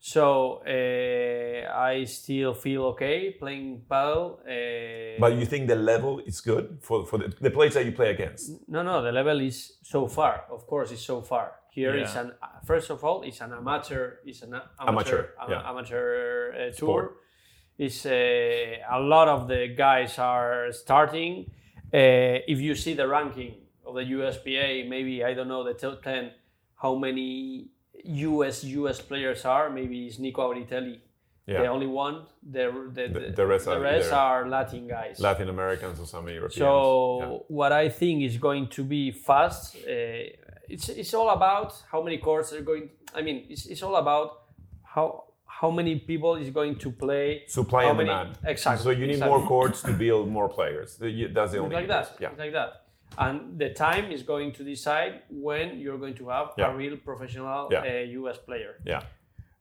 So 0.06 0.62
uh, 0.68 1.72
I 1.74 2.04
still 2.04 2.54
feel 2.54 2.84
okay 2.92 3.32
playing 3.40 3.84
paddle. 3.90 4.42
Uh, 4.46 5.18
But 5.18 5.32
you 5.40 5.46
think 5.46 5.70
the 5.70 5.78
level 5.78 6.20
is 6.26 6.42
good 6.42 6.80
for, 6.82 7.06
for 7.06 7.20
the, 7.20 7.30
the 7.40 7.50
players 7.50 7.76
that 7.76 7.86
you 7.86 7.94
play 7.94 8.10
against? 8.10 8.52
no, 8.68 8.84
no, 8.84 9.02
the 9.02 9.14
level 9.14 9.40
is 9.40 9.78
so 9.82 10.10
far. 10.10 10.44
Of 10.52 10.68
course, 10.68 10.92
it's 10.92 11.06
so 11.06 11.22
far. 11.22 11.54
Here 11.72 11.96
is 11.96 12.14
Yeah. 12.16 12.22
an 12.22 12.32
first 12.66 12.90
of 12.92 13.02
all, 13.06 13.22
it's 13.24 13.40
an 13.40 13.54
amateur. 13.54 14.06
It's 14.26 14.42
an 14.42 14.54
amateur 14.54 14.90
Amateur, 14.90 15.22
ama- 15.42 15.52
yeah. 15.52 15.70
amateur 15.70 16.52
uh, 16.52 16.58
tour. 16.58 16.74
Sport. 16.74 17.18
It's 17.78 18.06
uh, 18.06 18.98
a 18.98 19.00
lot 19.00 19.30
of 19.30 19.48
the 19.48 19.70
guys 19.74 20.20
are 20.20 20.74
starting. 20.74 21.50
Uh, 21.94 22.44
if 22.54 22.60
you 22.60 22.76
see 22.76 22.94
the 22.94 23.08
ranking 23.08 23.54
of 23.86 23.96
the 23.96 24.04
USPA, 24.04 24.86
maybe 24.90 25.24
I 25.24 25.34
don't 25.34 25.48
know 25.48 25.64
the 25.64 25.74
top 25.76 26.04
ten, 26.04 26.32
how 26.76 26.96
many 26.96 27.70
US 28.04 28.64
US 28.64 29.02
players 29.02 29.46
are? 29.46 29.70
Maybe 29.70 30.08
it's 30.08 30.20
Nico 30.20 30.42
Auritelli, 30.54 31.00
the 31.46 31.68
only 31.68 31.88
one. 31.88 32.26
The 32.42 32.72
the, 32.94 33.08
the, 33.08 33.32
the 33.36 33.46
rest 33.46 33.68
are 33.68 33.86
either- 33.86 34.14
are 34.14 34.48
Latin 34.50 34.88
guys. 34.88 35.20
Latin 35.20 35.50
Americans 35.50 36.00
or 36.00 36.06
some 36.06 36.28
Europeans. 36.28 36.56
So 36.56 37.20
Yeah. 37.20 37.38
what 37.48 37.72
I 37.72 37.90
think 37.90 38.24
is 38.24 38.38
going 38.38 38.68
to 38.70 38.84
be 38.84 39.12
fast, 39.12 39.76
uh, 39.76 39.90
it's 40.70 40.90
it's 40.90 41.14
all 41.14 41.30
about 41.30 41.74
how 41.92 42.02
many 42.04 42.18
courts 42.18 42.52
are 42.54 42.62
going. 42.62 42.90
I 43.16 43.22
mean, 43.22 43.46
it's, 43.50 43.66
it's 43.66 43.84
all 43.84 43.96
about 43.96 44.30
how 44.84 45.24
how 45.46 45.72
many 45.72 45.96
people 46.00 46.36
is 46.36 46.50
going 46.50 46.76
to 46.80 46.92
play. 46.92 47.44
Supply 47.48 47.84
and 47.86 47.98
many- 47.98 48.10
demand. 48.10 48.38
Exactly. 48.44 48.84
So 48.84 48.90
you 48.90 49.06
need 49.08 49.14
exactly. 49.14 49.38
more 49.40 49.48
courts 49.48 49.82
to 49.84 49.94
build 49.94 50.28
more 50.30 50.50
players. 50.50 50.98
That's 50.98 51.52
the 51.54 51.60
only 51.60 51.76
like 51.76 51.88
that. 51.88 52.18
Yeah. 52.20 52.32
Like 52.38 52.52
that. 52.54 52.83
And 53.18 53.60
the 53.60 53.70
time 53.74 54.12
is 54.12 54.24
going 54.24 54.52
to 54.54 54.64
decide 54.64 55.22
when 55.30 55.80
you're 55.80 55.98
going 56.00 56.16
to 56.16 56.30
have 56.30 56.50
Yeah. 56.58 56.72
a 56.72 56.76
real 56.76 56.98
professional 56.98 57.70
Yeah. 57.72 57.84
uh, 57.84 58.20
US 58.22 58.38
player. 58.38 58.76
Yeah. 58.86 59.04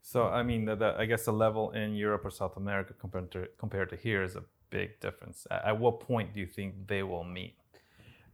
So 0.03 0.27
I 0.27 0.43
mean, 0.43 0.65
the, 0.65 0.77
the, 0.77 0.95
I 0.99 1.07
guess 1.07 1.25
the 1.25 1.33
level 1.33 1.71
in 1.73 1.95
Europe 1.95 2.25
or 2.25 2.31
South 2.31 2.57
America 2.57 2.95
compared 2.99 3.31
to 3.33 3.47
compared 3.59 3.89
to 3.91 3.97
here 3.97 4.23
is 4.25 4.37
a 4.37 4.45
big 4.71 5.01
difference. 5.01 5.47
At, 5.51 5.65
at 5.65 5.79
what 5.79 6.01
point 6.01 6.35
do 6.35 6.41
you 6.41 6.47
think 6.47 6.89
they 6.89 7.03
will 7.03 7.25
meet? 7.25 7.55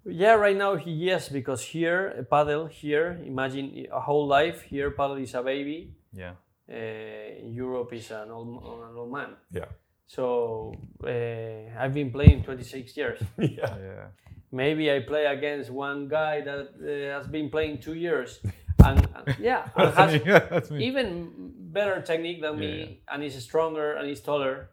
Yeah, 0.04 0.34
right 0.34 0.56
now, 0.56 0.74
yes, 0.86 1.28
because 1.28 1.62
here, 1.62 2.14
a 2.18 2.22
paddle 2.22 2.66
here, 2.66 3.20
imagine 3.26 3.86
a 3.92 4.00
whole 4.00 4.26
life, 4.26 4.62
here, 4.62 4.90
paddle 4.90 5.16
is 5.18 5.34
a 5.34 5.42
baby, 5.42 5.92
Yeah. 6.12 6.34
uh, 6.70 7.42
in 7.44 7.52
Europe 7.52 7.92
is 7.92 8.10
an 8.10 8.30
old, 8.30 8.48
an 8.48 8.96
old 8.96 9.12
man. 9.12 9.36
Yeah. 9.50 9.66
So 10.08 10.72
uh, 11.04 11.78
I've 11.78 11.92
been 11.94 12.10
playing 12.10 12.42
26 12.42 12.96
years. 12.96 13.20
Yeah. 13.38 13.76
Yeah. 13.78 14.06
Maybe 14.50 14.90
I 14.90 15.00
play 15.00 15.26
against 15.26 15.70
one 15.70 16.08
guy 16.08 16.40
that 16.40 16.68
uh, 16.80 17.18
has 17.18 17.26
been 17.28 17.50
playing 17.50 17.80
two 17.80 17.92
years, 17.92 18.40
and 18.84 19.06
and- 19.14 19.36
yeah, 19.38 19.68
and 19.76 19.94
has 19.94 20.14
yeah, 20.24 20.38
that's 20.50 20.70
me. 20.70 20.86
even 20.86 21.52
better 21.78 22.00
technique 22.00 22.40
than 22.40 22.58
me, 22.58 22.72
Yeah. 22.80 23.12
and 23.14 23.22
he's 23.22 23.36
stronger 23.44 23.92
and 23.96 24.08
he's 24.08 24.22
taller. 24.22 24.70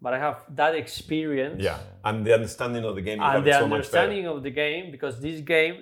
But 0.00 0.14
I 0.14 0.18
have 0.20 0.38
that 0.56 0.74
experience 0.76 1.60
Yeah. 1.62 1.78
And 2.04 2.24
the 2.24 2.32
understanding 2.34 2.84
of 2.84 2.94
the 2.94 3.02
game 3.02 3.18
you 3.18 3.24
and 3.24 3.44
the 3.44 3.50
it 3.50 3.54
so 3.54 3.66
much 3.66 3.72
understanding 3.78 4.26
of 4.28 4.42
the 4.42 4.50
game 4.50 4.90
because 4.92 5.20
this 5.20 5.40
game 5.40 5.76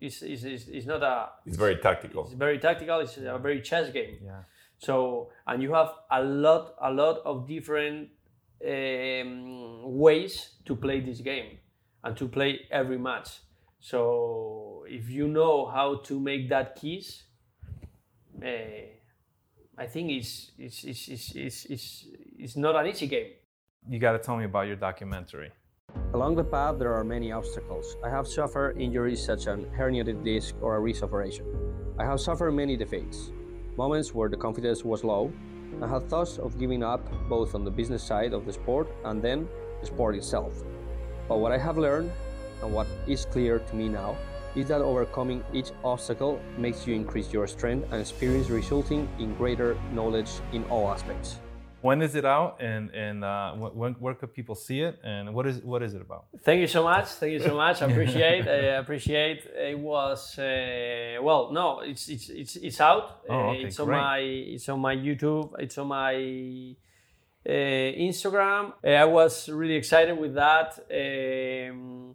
is 0.00 0.22
is, 0.22 0.44
is, 0.44 0.68
is 0.68 0.86
not 0.86 1.02
a 1.02 1.28
It's 1.46 1.56
very 1.56 1.76
tactical. 1.76 2.22
it's 2.24 2.34
very 2.34 2.58
tactical. 2.60 3.00
It's 3.00 3.16
a 3.16 3.38
very 3.38 3.60
chess 3.62 3.90
game. 3.90 4.14
Yeah. 4.24 4.42
So 4.78 5.30
and 5.48 5.60
you 5.62 5.74
have 5.74 5.90
a 6.10 6.22
lot 6.22 6.74
a 6.80 6.90
lot 6.92 7.16
of 7.24 7.46
different 7.48 8.08
um, 8.66 9.96
ways 9.98 10.50
to 10.64 10.76
play 10.76 11.00
this 11.00 11.20
game 11.20 11.58
and 12.04 12.16
to 12.16 12.28
play 12.28 12.60
every 12.70 12.98
match. 12.98 13.40
So 13.78 14.84
if 14.88 15.08
you 15.08 15.28
know 15.28 15.66
how 15.66 15.96
to 16.04 16.20
make 16.20 16.48
that 16.50 16.76
kiss, 16.76 17.22
uh, 18.42 18.46
I 19.78 19.86
think 19.86 20.10
it's 20.10 20.52
it's, 20.58 20.84
it's, 20.84 21.08
it's, 21.08 21.34
it's, 21.34 21.64
it's, 21.64 22.06
it's 22.38 22.56
not 22.56 22.76
an 22.76 22.86
easy 22.86 23.06
game. 23.06 23.32
You 23.88 23.98
got 23.98 24.12
to 24.12 24.18
tell 24.18 24.36
me 24.36 24.44
about 24.44 24.66
your 24.66 24.76
documentary. 24.76 25.50
Along 26.12 26.36
the 26.36 26.44
path, 26.44 26.78
there 26.78 26.92
are 26.92 27.02
many 27.02 27.32
obstacles. 27.32 27.96
I 28.04 28.10
have 28.10 28.26
suffered 28.26 28.80
injuries 28.80 29.24
such 29.24 29.46
as 29.46 29.58
herniated 29.76 30.22
disc 30.22 30.54
or 30.60 30.76
a 30.76 30.80
wrist 30.80 31.02
operation. 31.02 31.46
I 31.98 32.04
have 32.04 32.20
suffered 32.20 32.52
many 32.52 32.76
defeats, 32.76 33.32
moments 33.76 34.14
where 34.14 34.28
the 34.28 34.36
confidence 34.36 34.84
was 34.84 35.02
low. 35.02 35.32
I 35.82 35.86
had 35.86 36.08
thoughts 36.08 36.38
of 36.38 36.58
giving 36.58 36.82
up 36.82 37.00
both 37.28 37.54
on 37.54 37.64
the 37.64 37.70
business 37.70 38.02
side 38.02 38.32
of 38.32 38.46
the 38.46 38.52
sport 38.52 38.88
and 39.04 39.22
then 39.22 39.48
the 39.80 39.86
sport 39.86 40.14
itself. 40.14 40.52
But 41.28 41.38
what 41.38 41.52
I 41.52 41.58
have 41.58 41.78
learned 41.78 42.10
and 42.62 42.74
what 42.74 42.86
is 43.06 43.24
clear 43.24 43.58
to 43.58 43.76
me 43.76 43.88
now 43.88 44.16
is 44.54 44.68
that 44.68 44.82
overcoming 44.82 45.44
each 45.52 45.70
obstacle 45.84 46.40
makes 46.58 46.86
you 46.86 46.94
increase 46.94 47.32
your 47.32 47.46
strength 47.46 47.86
and 47.92 48.00
experience, 48.00 48.50
resulting 48.50 49.08
in 49.18 49.34
greater 49.36 49.78
knowledge 49.92 50.30
in 50.52 50.64
all 50.64 50.90
aspects. 50.90 51.38
When 51.82 52.02
is 52.02 52.14
it 52.14 52.24
out, 52.26 52.60
and 52.60 52.90
and 52.94 53.24
uh, 53.24 53.52
when, 53.54 53.94
where 53.94 54.14
could 54.14 54.34
people 54.34 54.54
see 54.54 54.80
it, 54.82 54.98
and 55.02 55.32
what 55.34 55.46
is 55.46 55.62
what 55.62 55.82
is 55.82 55.94
it 55.94 56.02
about? 56.02 56.24
Thank 56.44 56.60
you 56.60 56.66
so 56.66 56.82
much. 56.82 57.06
Thank 57.06 57.32
you 57.32 57.40
so 57.40 57.54
much. 57.56 57.80
I 57.80 57.86
appreciate. 57.90 58.46
I 58.46 58.76
appreciate. 58.82 59.46
It 59.54 59.78
was 59.78 60.38
uh, 60.38 61.16
well. 61.22 61.52
No, 61.52 61.80
it's 61.80 62.08
it's 62.08 62.28
it's 62.28 62.56
it's 62.56 62.80
out. 62.80 63.22
Oh, 63.30 63.50
okay, 63.50 63.64
it's 63.64 63.80
on 63.80 63.86
great. 63.86 63.96
my 63.96 64.18
it's 64.18 64.68
on 64.68 64.80
my 64.80 64.94
YouTube. 64.94 65.54
It's 65.58 65.78
on 65.78 65.88
my 65.88 66.14
uh, 67.48 67.50
Instagram. 68.08 68.74
Uh, 68.84 68.88
I 68.88 69.04
was 69.06 69.48
really 69.48 69.76
excited 69.76 70.18
with 70.18 70.34
that. 70.34 70.78
Um, 70.90 72.14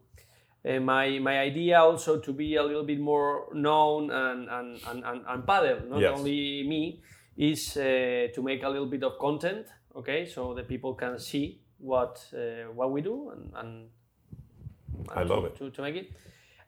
uh, 0.64 0.80
my 0.80 1.18
my 1.20 1.40
idea 1.40 1.80
also 1.80 2.20
to 2.20 2.34
be 2.34 2.56
a 2.56 2.64
little 2.64 2.84
bit 2.86 3.00
more 3.00 3.48
known 3.54 4.12
and 4.12 4.48
and 4.50 4.80
and, 4.90 5.04
and, 5.04 5.22
and 5.28 5.46
paddle, 5.48 5.80
not 5.90 6.02
Yes. 6.02 6.18
only 6.20 6.64
me, 6.68 7.02
is 7.38 7.78
uh, 7.78 8.28
to 8.34 8.42
make 8.42 8.64
a 8.64 8.70
little 8.70 8.88
bit 8.88 9.04
of 9.04 9.18
content. 9.20 9.68
Okay, 9.96 10.26
so 10.26 10.54
that 10.54 10.68
people 10.68 10.94
can 10.94 11.18
see 11.20 11.62
what 11.78 12.26
uh, 12.34 12.72
what 12.74 12.92
we 12.92 13.02
do 13.02 13.32
and, 13.32 13.52
and 13.56 13.90
I 15.14 15.24
love 15.24 15.44
to, 15.44 15.46
it. 15.48 15.56
to, 15.58 15.70
to 15.72 15.82
make 15.82 15.96
it. 15.96 16.12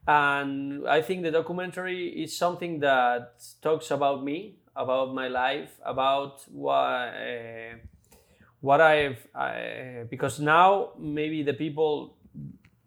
And 0.07 0.87
I 0.87 1.01
think 1.01 1.23
the 1.23 1.31
documentary 1.31 2.23
is 2.23 2.37
something 2.37 2.79
that 2.79 3.43
talks 3.61 3.91
about 3.91 4.23
me, 4.23 4.55
about 4.75 5.13
my 5.13 5.27
life, 5.27 5.71
about 5.83 6.45
what 6.49 6.77
uh, 6.77 7.75
what 8.61 8.79
I've 8.79 9.27
I, 9.35 10.05
because 10.09 10.39
now 10.39 10.91
maybe 10.97 11.43
the 11.43 11.53
people 11.53 12.15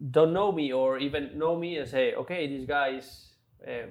don't 0.09 0.33
know 0.33 0.51
me 0.51 0.73
or 0.73 0.97
even 0.97 1.37
know 1.37 1.55
me 1.55 1.77
and 1.77 1.87
say, 1.87 2.15
okay, 2.15 2.47
this 2.47 2.65
guy 2.65 2.97
is 2.97 3.27
uh, 3.67 3.85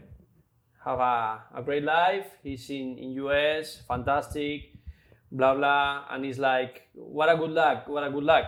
have 0.84 0.98
a, 0.98 1.42
a 1.54 1.62
great 1.62 1.84
life. 1.84 2.26
He's 2.42 2.68
in 2.70 2.98
in 2.98 3.10
US, 3.24 3.82
fantastic, 3.86 4.74
blah 5.30 5.54
blah, 5.54 6.04
and 6.10 6.24
it's 6.24 6.38
like, 6.38 6.88
what 6.94 7.28
a 7.28 7.36
good 7.36 7.50
luck, 7.50 7.88
what 7.88 8.04
a 8.04 8.10
good 8.10 8.24
luck. 8.24 8.46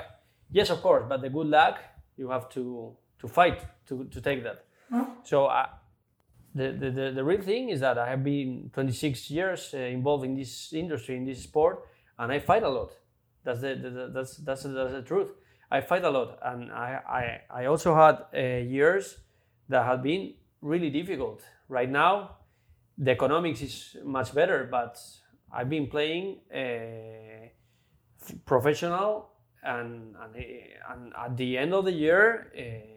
Yes, 0.51 0.71
of 0.71 0.83
course, 0.83 1.05
but 1.09 1.21
the 1.23 1.31
good 1.31 1.47
luck 1.47 1.79
you 2.17 2.29
have 2.31 2.49
to 2.51 2.97
to 3.19 3.29
fight 3.29 3.61
to 3.87 4.05
to 4.05 4.21
take 4.21 4.43
that. 4.45 4.65
So 5.25 5.47
uh, 5.47 5.67
the, 6.55 6.73
the, 6.73 6.91
the, 6.91 7.13
the 7.13 7.25
real 7.25 7.41
thing 7.41 7.71
is 7.71 7.81
that 7.81 7.99
I 7.99 8.11
have 8.11 8.23
been 8.23 8.71
26 8.75 9.31
years 9.31 9.71
uh, 9.75 9.79
involved 9.79 10.25
in 10.25 10.35
this 10.35 10.73
industry, 10.73 11.17
in 11.17 11.25
this 11.25 11.43
sport, 11.43 11.87
and 12.19 12.31
I 12.31 12.41
fight 12.41 12.63
a 12.63 12.69
lot. 12.69 12.93
That's 13.45 13.61
the, 13.61 13.75
the, 13.75 13.91
the 13.91 14.11
that's, 14.13 14.37
that's, 14.39 14.63
that's 14.63 14.93
the 14.93 15.03
truth. 15.03 15.31
I 15.71 15.81
fight 15.81 16.05
a 16.05 16.11
lot, 16.11 16.39
and 16.43 16.71
I, 16.71 17.41
I, 17.51 17.63
I 17.63 17.67
also 17.67 17.95
had 17.95 18.25
uh, 18.35 18.59
years 18.59 19.17
that 19.69 19.87
have 19.87 20.03
been 20.03 20.35
really 20.63 20.91
difficult. 20.91 21.43
Right 21.69 21.91
now, 21.91 22.37
the 22.97 23.11
economics 23.11 23.61
is 23.61 23.97
much 24.05 24.35
better, 24.35 24.69
but 24.71 24.99
I've 25.53 25.69
been 25.69 25.89
playing 25.89 26.39
uh, 26.55 27.49
professional, 28.47 29.31
and, 29.63 30.15
and, 30.23 30.37
uh, 30.37 30.93
and 30.93 31.13
at 31.19 31.37
the 31.37 31.59
end 31.59 31.75
of 31.75 31.85
the 31.85 31.93
year, 31.93 32.53
uh, 32.57 32.93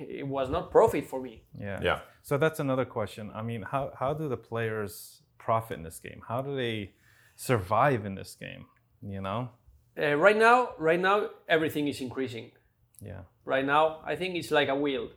it 0.00 0.26
was 0.26 0.48
not 0.50 0.70
profit 0.70 1.08
for 1.08 1.20
me. 1.20 1.42
Yeah. 1.58 1.80
Yeah. 1.82 2.00
So 2.22 2.38
that's 2.38 2.60
another 2.60 2.84
question. 2.84 3.30
I 3.34 3.42
mean, 3.42 3.62
how 3.62 3.92
how 3.98 4.14
do 4.14 4.28
the 4.28 4.36
players 4.36 5.22
profit 5.38 5.78
in 5.78 5.82
this 5.82 5.98
game? 5.98 6.22
How 6.28 6.40
do 6.40 6.54
they 6.54 6.92
survive 7.34 8.06
in 8.06 8.14
this 8.14 8.36
game? 8.36 8.66
You 9.02 9.20
know? 9.20 9.50
Uh, 9.98 10.14
right 10.14 10.36
now, 10.36 10.70
right 10.78 11.00
now, 11.00 11.30
everything 11.48 11.88
is 11.88 12.00
increasing. 12.00 12.52
Yeah. 13.00 13.22
Right 13.44 13.64
now, 13.64 14.00
I 14.04 14.14
think 14.16 14.36
it's 14.36 14.50
like 14.50 14.68
a 14.68 14.76
wheel. 14.76 15.10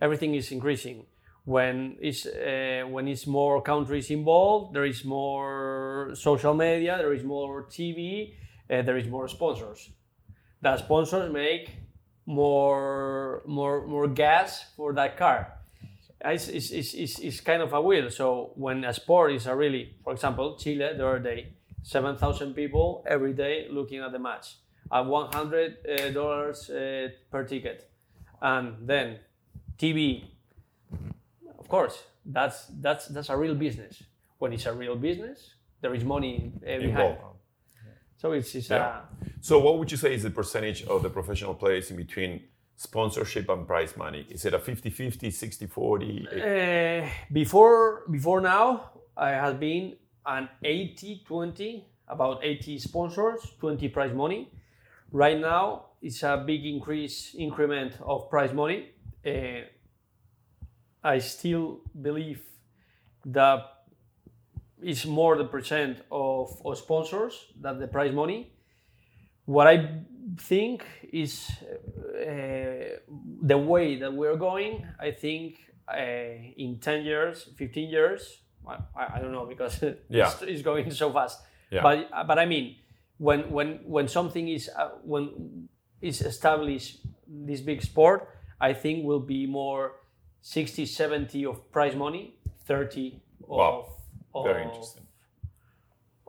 Everything 0.00 0.34
is 0.34 0.50
increasing. 0.52 1.06
When 1.44 1.96
it's 2.00 2.26
uh, 2.26 2.84
when 2.88 3.08
it's 3.08 3.26
more 3.26 3.62
countries 3.62 4.10
involved, 4.10 4.74
there 4.74 4.84
is 4.84 5.04
more 5.04 6.10
social 6.14 6.54
media, 6.54 6.98
there 6.98 7.12
is 7.12 7.24
more 7.24 7.64
TV, 7.64 8.34
uh, 8.70 8.82
there 8.82 8.98
is 8.98 9.08
more 9.08 9.26
sponsors. 9.28 9.90
The 10.62 10.76
sponsors 10.76 11.32
make 11.32 11.70
more 12.26 13.42
more 13.46 13.86
more 13.86 14.08
gas 14.08 14.64
for 14.76 14.92
that 14.94 15.16
car. 15.16 15.56
It's, 16.22 16.48
it's, 16.48 16.70
it's, 16.70 17.18
it's, 17.18 17.40
kind 17.40 17.62
of 17.62 17.72
a 17.72 17.80
wheel. 17.80 18.10
So 18.10 18.52
when 18.54 18.84
a 18.84 18.92
sport 18.92 19.32
is 19.32 19.46
a 19.46 19.56
really, 19.56 19.94
for 20.04 20.12
example, 20.12 20.54
Chile 20.58 20.92
the 20.94 21.06
other 21.06 21.18
day, 21.18 21.54
7,000 21.82 22.52
people 22.52 23.02
every 23.08 23.32
day 23.32 23.68
looking 23.70 24.00
at 24.00 24.12
the 24.12 24.18
match 24.18 24.56
at 24.92 25.06
100 25.06 26.12
dollars 26.12 26.68
uh, 26.68 27.08
per 27.30 27.44
ticket, 27.44 27.90
and 28.42 28.76
then 28.86 29.18
TV. 29.80 30.24
Of 31.58 31.68
course, 31.68 32.04
that's 32.24 32.66
that's 32.80 33.06
that's 33.08 33.30
a 33.30 33.36
real 33.36 33.54
business. 33.54 34.02
When 34.38 34.52
it's 34.52 34.66
a 34.66 34.72
real 34.72 34.96
business, 34.96 35.54
there 35.80 35.94
is 35.94 36.04
money 36.04 36.52
uh, 36.62 36.78
behind. 36.78 37.16
So 38.20 38.32
it's, 38.32 38.54
it's 38.54 38.68
Yeah. 38.68 39.00
So, 39.40 39.58
what 39.58 39.78
would 39.78 39.90
you 39.90 39.96
say 39.96 40.14
is 40.14 40.22
the 40.22 40.30
percentage 40.30 40.84
of 40.84 41.02
the 41.02 41.08
professional 41.08 41.54
players 41.54 41.90
in 41.90 41.96
between 41.96 42.42
sponsorship 42.76 43.48
and 43.48 43.66
prize 43.66 43.96
money? 43.96 44.26
Is 44.28 44.44
it 44.44 44.52
a 44.52 44.58
50 44.58 44.90
50, 44.90 45.30
60 45.30 45.66
40? 45.66 46.28
uh, 46.28 47.08
before 47.32 48.02
before 48.10 48.42
now, 48.42 48.90
I 49.16 49.30
have 49.30 49.58
been 49.58 49.96
an 50.26 50.50
80 50.62 51.24
20, 51.26 51.86
about 52.08 52.44
80 52.44 52.78
sponsors, 52.78 53.40
20 53.58 53.88
prize 53.88 54.14
money. 54.14 54.52
Right 55.12 55.40
now, 55.40 55.86
it's 56.02 56.22
a 56.22 56.42
big 56.46 56.66
increase 56.66 57.34
increment 57.34 57.94
of 58.02 58.28
prize 58.28 58.52
money. 58.52 58.90
Uh, 59.26 59.62
I 61.02 61.18
still 61.18 61.80
believe 62.00 62.42
that 63.26 63.64
it's 64.82 65.04
more 65.06 65.36
the 65.36 65.44
percent 65.44 65.98
of, 66.10 66.60
of 66.64 66.78
sponsors 66.78 67.46
than 67.60 67.78
the 67.78 67.86
prize 67.86 68.12
money. 68.14 68.52
What 69.44 69.66
I 69.66 70.02
think 70.38 70.84
is 71.12 71.50
uh, 72.14 72.98
the 73.42 73.58
way 73.58 73.96
that 73.96 74.12
we're 74.12 74.36
going. 74.36 74.86
I 74.98 75.10
think 75.10 75.58
uh, 75.88 75.96
in 76.56 76.78
10 76.80 77.04
years, 77.04 77.48
15 77.56 77.88
years, 77.90 78.42
I, 78.66 78.78
I 79.16 79.18
don't 79.20 79.32
know 79.32 79.46
because 79.46 79.82
Yeah. 80.08 80.30
it's, 80.30 80.42
it's 80.42 80.62
going 80.62 80.90
so 80.90 81.12
fast. 81.12 81.40
Yeah. 81.70 81.82
But 81.82 82.10
but 82.26 82.38
I 82.38 82.46
mean, 82.46 82.76
when 83.18 83.50
when 83.50 83.80
when 83.86 84.08
something 84.08 84.48
is 84.48 84.68
uh, 84.76 84.90
when 85.04 85.68
is 86.00 86.20
established 86.20 86.98
this 87.28 87.60
big 87.60 87.82
sport, 87.82 88.28
I 88.60 88.72
think 88.74 89.04
will 89.04 89.20
be 89.20 89.46
more 89.46 89.92
60, 90.42 90.86
70 90.86 91.44
of 91.46 91.70
prize 91.72 91.96
money, 91.96 92.34
30 92.66 93.20
of, 93.42 93.48
Wow. 93.48 93.86
of 94.34 94.44
Very 94.46 94.64
interesting. 94.64 95.06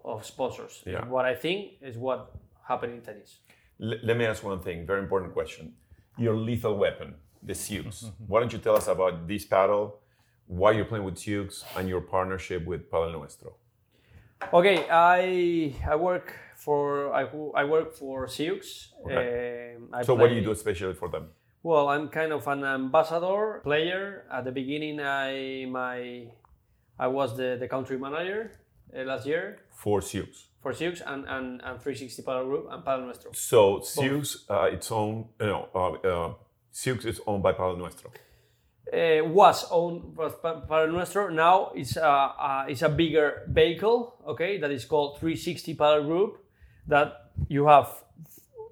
of 0.03 0.25
sponsors. 0.25 0.81
Yeah. 0.85 1.05
What 1.07 1.25
I 1.25 1.35
think 1.35 1.73
is 1.81 1.97
what 1.97 2.31
happened 2.67 2.93
in 2.93 3.01
tennis. 3.01 3.39
L- 3.81 3.99
let 4.03 4.17
me 4.17 4.25
ask 4.25 4.43
one 4.43 4.59
thing, 4.59 4.85
very 4.85 5.01
important 5.01 5.33
question. 5.33 5.73
Your 6.17 6.35
lethal 6.35 6.75
weapon, 6.77 7.15
the 7.43 7.53
Siux. 7.53 8.11
Why 8.27 8.39
don't 8.39 8.51
you 8.53 8.59
tell 8.59 8.75
us 8.75 8.87
about 8.87 9.27
this 9.27 9.45
paddle, 9.45 9.99
why 10.47 10.71
you're 10.71 10.85
playing 10.85 11.05
with 11.05 11.15
Siux, 11.15 11.63
and 11.77 11.87
your 11.87 12.01
partnership 12.01 12.65
with 12.65 12.89
Padel 12.91 13.11
Nuestro? 13.13 13.55
Okay, 14.51 14.85
I 14.89 15.75
I 15.87 15.95
work 15.95 16.33
for 16.55 17.13
I, 17.13 17.23
I 17.61 17.63
work 17.63 17.93
for 17.93 18.25
Siux. 18.27 18.89
Um, 19.05 19.89
I 19.93 20.01
So, 20.03 20.15
what 20.15 20.27
do 20.29 20.35
you 20.35 20.41
do 20.43 20.51
especially 20.51 20.93
for 20.95 21.07
them? 21.09 21.25
Well, 21.63 21.89
I'm 21.89 22.09
kind 22.09 22.31
of 22.31 22.47
an 22.47 22.63
ambassador 22.63 23.61
player. 23.63 24.25
At 24.31 24.45
the 24.45 24.51
beginning, 24.51 24.99
I 24.99 25.65
my 25.69 26.25
I 26.97 27.07
was 27.07 27.37
the, 27.37 27.57
the 27.59 27.67
country 27.67 27.97
manager 27.97 28.51
uh, 28.95 29.03
last 29.03 29.25
year 29.27 29.59
For 29.71 30.01
Siux. 30.01 30.45
for 30.61 30.71
Siux 30.73 31.01
and, 31.05 31.25
and, 31.27 31.61
and 31.63 31.79
360 31.81 32.21
Padel 32.23 32.45
Group 32.45 32.67
and 32.71 32.83
Padel 32.83 33.05
Nuestro. 33.05 33.31
So, 33.33 33.79
Siux, 33.79 34.37
uh, 34.49 34.73
its 34.75 34.91
own, 34.91 35.25
uh, 35.39 35.45
no, 35.45 35.67
uh, 35.73 35.91
uh, 36.07 36.33
Siux 36.73 37.05
is 37.05 37.19
owned 37.25 37.43
by 37.43 37.53
Padel 37.53 37.77
Nuestro. 37.77 38.11
Uh, 38.91 39.23
was 39.25 39.65
owned 39.71 40.15
by 40.15 40.29
Pa- 40.29 40.61
Padel 40.67 40.91
Nuestro. 40.91 41.29
Now 41.29 41.71
it's 41.75 41.95
a, 41.95 42.01
a 42.03 42.65
it's 42.69 42.81
a 42.81 42.89
bigger 42.89 43.43
vehicle, 43.47 44.15
okay, 44.27 44.57
that 44.59 44.71
is 44.71 44.85
called 44.85 45.19
360 45.19 45.75
Padel 45.75 46.05
Group. 46.05 46.37
That 46.87 47.31
you 47.47 47.67
have 47.67 47.89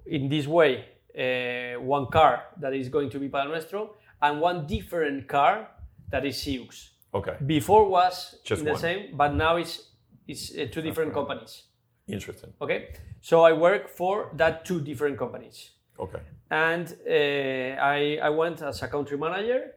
in 0.06 0.28
this 0.28 0.46
way 0.48 0.84
uh, 1.18 1.80
one 1.80 2.06
car 2.06 2.44
that 2.60 2.74
is 2.74 2.88
going 2.88 3.10
to 3.10 3.18
be 3.18 3.28
Padel 3.28 3.48
Nuestro, 3.48 3.94
and 4.22 4.40
one 4.40 4.66
different 4.66 5.26
car 5.28 5.68
that 6.10 6.24
is 6.24 6.36
Siux. 6.36 6.90
Okay. 7.14 7.36
Before 7.44 7.88
was 7.88 8.36
Just 8.44 8.64
the 8.64 8.72
one. 8.72 8.80
same, 8.80 9.16
but 9.16 9.34
now 9.34 9.56
it's 9.56 9.88
it's 10.28 10.52
uh, 10.56 10.66
two 10.70 10.82
different 10.82 11.12
companies. 11.12 11.64
Interesting. 12.06 12.52
Okay, 12.60 12.88
so 13.20 13.42
I 13.42 13.52
work 13.52 13.88
for 13.88 14.30
that 14.36 14.64
two 14.64 14.80
different 14.80 15.16
companies, 15.18 15.70
Okay. 15.98 16.20
and 16.50 16.86
uh, 17.08 17.80
I 17.82 18.18
I 18.22 18.30
went 18.30 18.62
as 18.62 18.82
a 18.82 18.88
country 18.88 19.16
manager, 19.18 19.72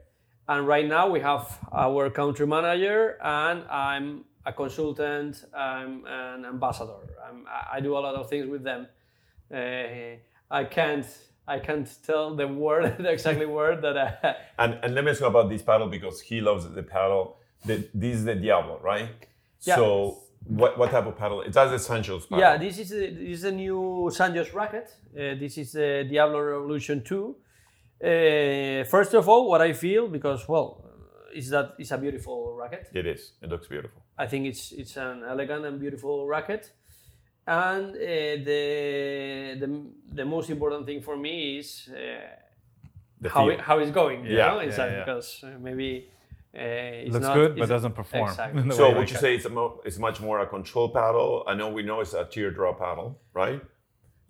and 0.48 0.68
right 0.68 0.88
now 0.88 1.10
we 1.10 1.20
have 1.22 1.46
our 1.72 2.10
country 2.10 2.48
manager, 2.48 3.18
and 3.22 3.64
I'm 3.70 4.26
a 4.46 4.52
consultant, 4.54 5.44
I'm 5.56 6.06
an 6.06 6.46
ambassador. 6.46 7.02
I'm, 7.28 7.46
I 7.48 7.78
I 7.78 7.80
do 7.82 7.98
a 7.98 8.02
lot 8.08 8.16
of 8.16 8.30
things 8.30 8.48
with 8.48 8.64
them. 8.64 8.88
Uh, 9.52 10.18
I 10.50 10.64
can't 10.66 11.06
I 11.48 11.60
can't 11.60 11.90
tell 12.06 12.36
the 12.36 12.48
word 12.48 12.98
the 13.00 13.12
exactly 13.12 13.46
word 13.60 13.82
that 13.82 13.98
I, 13.98 14.36
And 14.58 14.80
and 14.84 14.96
let 14.96 15.04
me 15.04 15.12
ask 15.12 15.22
you 15.22 15.28
about 15.28 15.50
this 15.50 15.62
paddle 15.62 15.88
because 15.88 16.22
he 16.22 16.42
loves 16.42 16.70
the 16.70 16.84
paddle. 16.84 17.38
The, 17.66 17.88
this 17.94 18.18
is 18.18 18.26
the 18.26 18.36
Diablo, 18.36 18.80
right? 18.82 19.10
Yeah. 19.62 19.76
So 19.76 20.20
what 20.46 20.78
what 20.78 20.92
type 20.92 21.06
of 21.06 21.18
paddle? 21.18 21.42
It's 21.42 21.58
as 21.58 21.72
the 21.72 21.94
Sanyo's 21.94 22.26
paddle. 22.26 22.40
Yeah, 22.40 22.58
this 22.58 22.78
is 22.80 22.92
a, 22.92 23.10
this 23.10 23.40
is 23.40 23.44
a 23.46 23.52
new 23.52 24.10
Sanyo's 24.12 24.54
racket. 24.54 24.94
Uh, 25.16 25.36
this 25.40 25.58
is 25.58 25.72
the 25.74 26.06
Diablo 26.10 26.40
Revolution 26.42 27.04
2. 27.04 27.36
Uh, 28.04 28.84
first 28.84 29.14
of 29.14 29.30
all, 29.30 29.48
what 29.48 29.62
I 29.62 29.72
feel 29.72 30.08
because 30.08 30.48
well, 30.48 30.84
is 31.34 31.50
that 31.50 31.76
it's 31.80 31.92
a 31.92 31.98
beautiful 31.98 32.56
racket. 32.56 32.90
It 32.94 33.06
is. 33.06 33.34
It 33.42 33.50
looks 33.50 33.68
beautiful. 33.68 34.02
I 34.18 34.28
think 34.28 34.46
it's 34.46 34.72
it's 34.72 34.98
an 34.98 35.24
elegant 35.28 35.66
and 35.66 35.80
beautiful 35.80 36.28
racket. 36.28 36.72
And 37.46 37.96
uh, 37.96 38.00
the, 38.00 39.58
the 39.60 39.82
the 40.14 40.26
most 40.26 40.50
important 40.50 40.86
thing 40.86 41.02
for 41.02 41.18
me 41.18 41.58
is 41.60 41.90
uh, 41.90 41.96
The 43.22 43.30
how 43.30 43.50
it, 43.50 43.60
how 43.62 43.80
it's 43.80 43.92
going. 43.92 44.26
You 44.26 44.38
Yeah, 44.38 44.48
know? 44.48 44.60
it's 44.60 44.78
yeah, 44.78 44.84
like 44.86 44.94
yeah. 44.94 45.04
because 45.06 45.44
uh, 45.44 45.60
maybe 45.60 46.10
uh, 46.56 46.60
it's 47.06 47.14
Looks 47.14 47.26
not, 47.28 47.36
good, 47.36 47.56
but 47.58 47.68
doesn't 47.70 47.96
perform. 47.96 48.30
Exactly. 48.30 48.70
So 48.72 48.96
would 48.96 49.10
you 49.10 49.16
can. 49.16 49.22
say 49.22 49.36
it's 49.36 49.46
a 49.46 49.50
mo- 49.50 49.82
it's 49.86 49.98
much 50.00 50.22
more 50.22 50.40
a 50.40 50.48
control 50.48 50.90
paddle? 50.90 51.44
I 51.48 51.54
know 51.56 51.70
we 51.70 51.84
know 51.84 52.00
it's 52.02 52.14
a 52.14 52.26
teardrop 52.26 52.80
paddle, 52.80 53.20
right? 53.34 53.62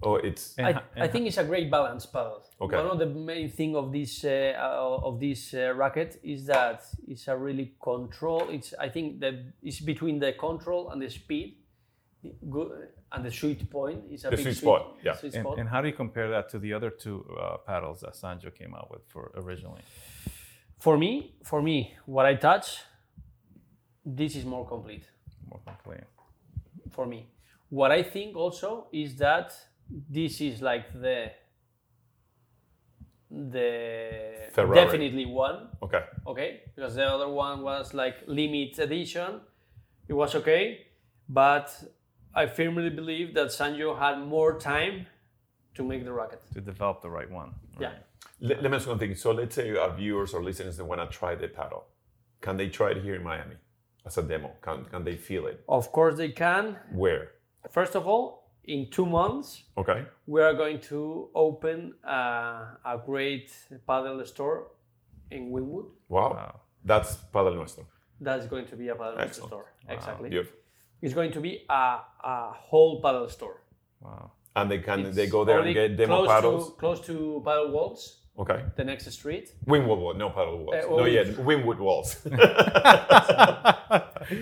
Oh, 0.06 0.16
it's 0.16 0.56
I, 0.60 0.82
I 0.98 1.08
think 1.08 1.28
it's 1.28 1.38
a 1.38 1.44
great 1.46 1.72
balance 1.72 2.06
paddle. 2.06 2.44
Okay. 2.60 2.76
One 2.76 2.88
of 2.88 3.00
the 3.00 3.06
main 3.06 3.50
thing 3.50 3.76
of 3.76 3.92
this 3.92 4.24
uh, 4.26 4.54
uh, 4.58 5.08
of 5.08 5.20
this 5.20 5.54
uh, 5.54 5.74
racket 5.76 6.20
is 6.24 6.46
that 6.48 6.84
it's 7.08 7.28
a 7.28 7.38
really 7.38 7.74
control. 7.82 8.50
It's 8.50 8.74
I 8.80 8.90
think 8.90 9.20
that 9.22 9.36
it's 9.62 9.80
between 9.80 10.20
the 10.20 10.34
control 10.34 10.90
and 10.92 11.02
the 11.02 11.10
speed, 11.10 11.56
good 12.50 12.72
and 13.12 13.24
the 13.26 13.32
sweet 13.32 13.70
point 13.70 14.02
is 14.12 14.26
a 14.26 14.30
The 14.30 14.38
big 14.38 14.46
sweet 14.46 14.58
spot, 14.58 14.96
yeah. 15.04 15.14
sweet 15.16 15.34
And, 15.36 15.44
spot. 15.46 15.60
and 15.60 15.70
how 15.70 15.82
do 15.82 15.88
you 15.88 15.94
compare 15.94 16.30
that 16.30 16.50
to 16.50 16.60
the 16.60 16.74
other 16.74 16.90
two 16.90 17.18
uh, 17.40 17.58
paddles 17.58 18.02
that 18.02 18.14
Sanyo 18.14 18.54
came 18.54 18.74
out 18.76 18.90
with 18.92 19.02
for 19.08 19.32
originally? 19.36 19.82
for 20.80 20.98
me, 20.98 21.36
for 21.44 21.62
me, 21.62 21.94
what 22.06 22.26
I 22.26 22.36
touch, 22.36 22.68
this 24.06 24.36
is 24.36 24.44
more 24.46 24.66
complete. 24.68 25.06
More 25.50 25.62
complete. 25.66 26.04
For 26.92 27.06
me, 27.06 27.30
what 27.70 27.92
I 27.92 28.04
think 28.04 28.36
also 28.36 28.88
is 28.92 29.16
that 29.18 29.54
this 30.10 30.42
is 30.42 30.62
like 30.62 30.92
the 30.94 31.32
the 33.30 34.50
Ferrari. 34.52 34.76
definitely 34.76 35.26
one 35.26 35.68
okay. 35.82 36.04
okay 36.28 36.62
because 36.76 36.94
the 36.96 37.04
other 37.04 37.28
one 37.30 37.64
was 37.64 37.94
like 37.94 38.16
limit 38.28 38.78
edition 38.78 39.42
it 40.08 40.14
was 40.14 40.36
okay 40.36 40.86
but 41.28 41.74
i 42.36 42.46
firmly 42.46 42.90
believe 42.90 43.34
that 43.34 43.48
Sanyo 43.58 43.98
had 43.98 44.16
more 44.36 44.52
time 44.60 45.06
to 45.76 45.84
make 45.84 46.04
the 46.06 46.14
racket 46.14 46.42
To 46.54 46.62
develop 46.62 47.02
the 47.02 47.10
right 47.10 47.30
one. 47.42 47.52
yeah 47.80 47.94
Let, 48.40 48.62
let 48.62 48.70
me 48.72 48.78
ask 48.78 48.88
one 48.88 49.00
thing. 49.00 49.16
So 49.16 49.32
let's 49.32 49.56
say 49.56 49.66
our 49.84 49.94
viewers 50.02 50.34
or 50.36 50.42
listeners 50.44 50.76
that 50.78 50.86
want 50.92 51.00
to 51.06 51.08
try 51.20 51.32
the 51.36 51.48
paddle. 51.48 51.84
Can 52.46 52.58
they 52.58 52.68
try 52.70 52.90
it 52.92 53.00
here 53.06 53.16
in 53.20 53.24
Miami 53.24 53.56
as 54.08 54.18
a 54.18 54.24
demo? 54.32 54.50
Can, 54.66 54.78
can 54.94 55.02
they 55.04 55.16
feel 55.30 55.44
it? 55.52 55.58
of 55.78 55.86
course 55.98 56.16
they 56.22 56.30
can 56.44 56.64
Where? 57.04 57.24
first 57.78 57.96
of 58.00 58.04
all 58.12 58.26
in 58.76 58.80
two 58.96 59.06
months 59.20 59.48
Okay. 59.82 60.00
we 60.34 60.40
are 60.48 60.54
going 60.64 60.80
to 60.92 61.00
open 61.48 61.78
uh, 62.18 62.92
a 62.94 62.96
great 63.10 63.48
paddle 63.88 64.20
store 64.34 64.58
in 65.36 65.42
Wynwood 65.54 65.88
Wow. 66.10 66.30
Wow. 66.38 66.54
That's 66.86 67.10
Padel 67.34 67.56
Nuestro. 67.56 67.84
that's 68.28 68.46
going 68.54 68.68
to 68.72 68.76
be 68.82 68.88
a 68.94 68.96
paddle 69.02 69.20
Excellent. 69.28 69.50
store 69.52 69.68
exactly 69.96 70.30
Beautiful. 70.30 70.58
It's 71.04 71.14
going 71.14 71.32
to 71.32 71.42
be 71.42 71.52
a, 71.70 72.00
a 72.34 72.52
whole 72.70 73.02
paddle 73.02 73.30
store 73.30 73.58
Wow. 74.02 74.32
And 74.56 74.70
they 74.72 74.80
can 74.80 75.06
It's 75.06 75.16
they 75.16 75.28
go 75.28 75.44
there 75.46 75.60
and 75.60 75.74
get 75.74 75.96
demo 75.98 76.18
close 76.18 76.28
paddles. 76.28 76.66
to, 76.70 76.76
close 76.76 77.00
to 77.08 77.42
paddle 77.46 77.72
walls 77.72 78.02
Okay. 78.40 78.64
the 78.76 78.84
next 78.84 79.12
street 79.12 79.54
Wynwood 79.68 80.00
walls, 80.00 80.18
no 80.18 80.30
paddle 80.32 80.58
walls. 80.66 80.76
Uh, 80.84 80.90
no, 80.90 81.06
yeah, 81.06 81.24
Wynwood 81.24 81.78
walls. 81.78 82.16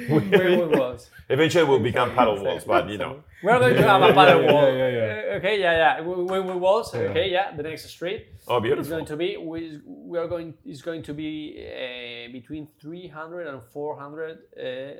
Wynwood 0.10 0.77
walls 0.77 1.10
Eventually, 1.30 1.63
we'll 1.65 1.80
become 1.80 2.12
paddle 2.15 2.41
walls, 2.43 2.63
but 2.63 2.89
you 2.89 2.97
know. 2.97 3.23
We're 3.43 3.60
going 3.60 3.75
to 3.75 3.84
have 3.84 4.01
a 4.01 4.13
paddle 4.13 4.43
Yeah, 4.43 4.51
wall. 4.54 4.71
yeah, 4.71 4.88
yeah. 4.89 5.04
Uh, 5.34 5.38
okay, 5.38 5.60
yeah, 5.60 5.97
yeah. 5.97 6.01
When 6.01 6.47
we 6.47 6.54
walls, 6.54 6.93
okay, 6.95 7.30
yeah. 7.32 7.56
The 7.56 7.63
next 7.63 7.88
street 7.89 8.27
Oh, 8.47 8.58
is 8.58 8.63
beautiful. 8.63 8.89
going 8.91 9.06
to 9.06 9.17
be 9.17 9.38
we, 9.38 9.80
we 9.86 10.17
are 10.17 10.27
going 10.27 10.54
is 10.65 10.82
going 10.82 11.04
to 11.04 11.13
be 11.13 11.58
uh, 11.60 12.32
between 12.32 12.67
300 12.80 13.47
and 13.47 13.62
400 13.62 14.38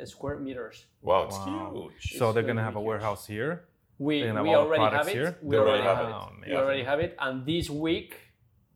uh, 0.01 0.06
square 0.06 0.38
meters. 0.39 0.86
Wow, 1.01 1.23
it's 1.27 1.38
Wow. 1.38 1.71
huge. 1.73 2.17
So 2.17 2.32
they're 2.34 2.43
going 2.43 2.56
gonna 2.56 2.65
have 2.65 2.75
a 2.75 2.82
warehouse 2.82 3.25
here. 3.27 3.65
We, 3.99 4.21
have 4.21 4.41
we 4.43 4.56
already 4.56 4.82
have 4.84 4.91
products 4.91 5.08
it. 5.10 5.13
here? 5.13 5.38
We 5.43 5.56
They 5.56 5.62
already 5.62 5.84
already 5.84 5.88
have 5.88 5.97
have 5.97 6.34
it. 6.43 6.47
it. 6.47 6.49
We 6.49 6.56
already 6.58 6.84
have 6.84 6.99
it. 6.99 7.15
And 7.19 7.45
this 7.45 7.69
week 7.69 8.15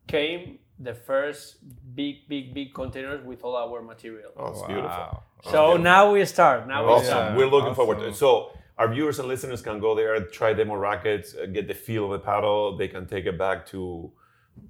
came 0.08 0.60
the 0.80 0.94
first 0.94 1.58
big, 1.96 2.28
big, 2.28 2.54
big 2.54 2.74
containers 2.74 3.24
with 3.26 3.44
all 3.44 3.56
our 3.56 3.82
material. 3.82 4.32
Oh, 4.38 4.48
it's 4.52 4.62
beautiful. 4.64 4.90
Wow. 4.90 5.24
So 5.52 5.78
now 5.78 6.12
we 6.14 6.26
start. 6.26 6.68
Now 6.68 6.86
we 6.86 6.92
Awesome. 6.92 7.06
start. 7.06 7.32
Yeah, 7.32 7.38
We're 7.38 7.48
looking 7.48 7.76
forward 7.76 8.00
to 8.00 8.08
it. 8.08 8.16
So 8.16 8.52
our 8.78 8.92
viewers 8.92 9.20
and 9.20 9.28
listeners 9.28 9.62
can 9.62 9.80
go 9.80 9.96
there, 9.96 10.20
try 10.26 10.54
demo 10.54 10.76
rackets, 10.76 11.34
uh, 11.36 11.46
get 11.46 11.68
the 11.68 11.74
feel 11.74 12.06
of 12.06 12.12
the 12.12 12.20
paddle. 12.26 12.76
They 12.78 12.88
can 12.90 13.06
take 13.08 13.26
it 13.26 13.38
back 13.38 13.66
to 13.68 14.12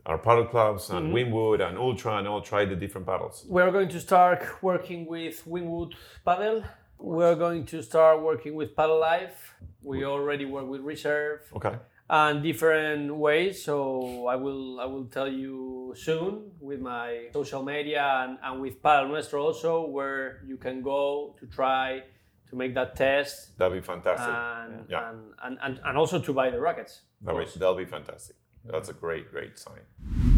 our 0.05 0.17
paddle 0.17 0.45
clubs 0.45 0.89
and 0.89 1.11
Mm-hmm. 1.13 1.33
Wynwood 1.33 1.67
and 1.67 1.77
Ultra 1.77 2.17
and 2.17 2.27
all 2.27 2.41
try 2.41 2.65
the 2.65 2.75
different 2.75 3.07
paddles. 3.07 3.45
We're 3.47 3.71
going 3.71 3.89
to 3.89 3.99
start 3.99 4.43
working 4.61 5.05
with 5.07 5.43
Wynwood 5.45 5.93
Padel. 6.25 6.65
We're 6.99 7.35
going 7.35 7.65
to 7.67 7.81
start 7.83 8.21
working 8.21 8.55
with 8.55 8.75
Paddle 8.75 8.99
Life. 8.99 9.55
We 9.83 10.05
already 10.05 10.45
work 10.45 10.67
with 10.67 10.81
Reserve 10.81 11.41
Okay. 11.55 11.75
And 12.09 12.43
different 12.43 13.15
ways. 13.15 13.63
So 13.63 14.27
I 14.27 14.35
will 14.35 14.79
I 14.79 14.85
will 14.85 15.05
tell 15.05 15.27
you 15.27 15.93
soon 15.97 16.51
with 16.59 16.79
my 16.79 17.29
social 17.33 17.63
media 17.63 18.03
and, 18.27 18.37
and 18.43 18.61
with 18.61 18.81
Padel 18.81 19.07
Nuestro 19.07 19.41
also 19.43 19.87
where 19.87 20.41
you 20.45 20.57
can 20.57 20.81
go 20.81 21.35
to 21.39 21.45
try 21.47 22.01
to 22.49 22.55
make 22.55 22.75
that 22.75 22.95
test 22.95 23.57
That'd 23.57 23.73
be 23.81 23.85
fantastic. 23.85 24.29
and, 24.29 24.85
Yeah. 24.89 25.09
and, 25.09 25.19
and, 25.43 25.57
and, 25.63 25.79
and 25.83 25.97
also 25.97 26.19
to 26.19 26.31
buy 26.33 26.49
the 26.51 26.59
rackets. 26.59 27.01
That'll 27.21 27.39
be, 27.41 27.47
that'll 27.57 27.75
be 27.75 27.85
fantastic. 27.85 28.35
That's 28.65 28.89
a 28.89 28.93
great, 28.93 29.31
great 29.31 29.57
sign. 29.57 29.81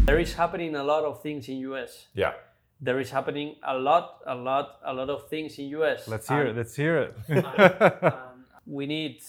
There 0.06 0.18
is 0.18 0.32
happening 0.34 0.74
a 0.74 0.82
lot 0.84 1.04
of 1.04 1.22
things 1.22 1.48
in 1.48 1.56
US. 1.72 2.06
Yeah. 2.14 2.32
There 2.80 2.98
is 3.00 3.10
happening 3.10 3.56
a 3.62 3.76
lot, 3.76 4.20
a 4.26 4.34
lot, 4.34 4.78
a 4.84 4.94
lot 4.94 5.10
of 5.10 5.28
things 5.28 5.58
in 5.58 5.66
US. 5.80 6.08
Let's 6.08 6.28
hear 6.28 6.46
it. 6.46 6.56
Let's 6.56 6.74
hear 6.76 6.96
it. 7.02 7.14
Um, 8.02 8.44
we 8.66 8.86
need 8.86 9.20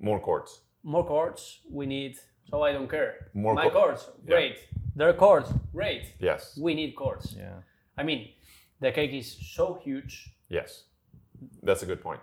More 0.00 0.18
courts. 0.20 0.60
More 0.84 1.04
chords. 1.04 1.60
We 1.70 1.86
need. 1.86 2.16
So 2.50 2.62
I 2.62 2.72
don't 2.72 2.88
care. 2.88 3.30
More 3.34 3.54
My 3.54 3.62
chor- 3.70 3.72
chords, 3.72 4.08
great. 4.26 4.58
Their 4.94 5.12
chords, 5.14 5.48
great. 5.72 6.02
Yes. 6.20 6.56
We 6.60 6.74
need 6.74 6.94
chords. 6.94 7.34
yeah. 7.36 7.62
I 7.96 8.02
mean, 8.02 8.28
the 8.80 8.92
cake 8.92 9.12
is 9.12 9.28
so 9.56 9.80
huge, 9.82 10.30
Yes. 10.48 10.84
That's 11.62 11.82
a 11.82 11.86
good 11.86 12.00
point. 12.02 12.20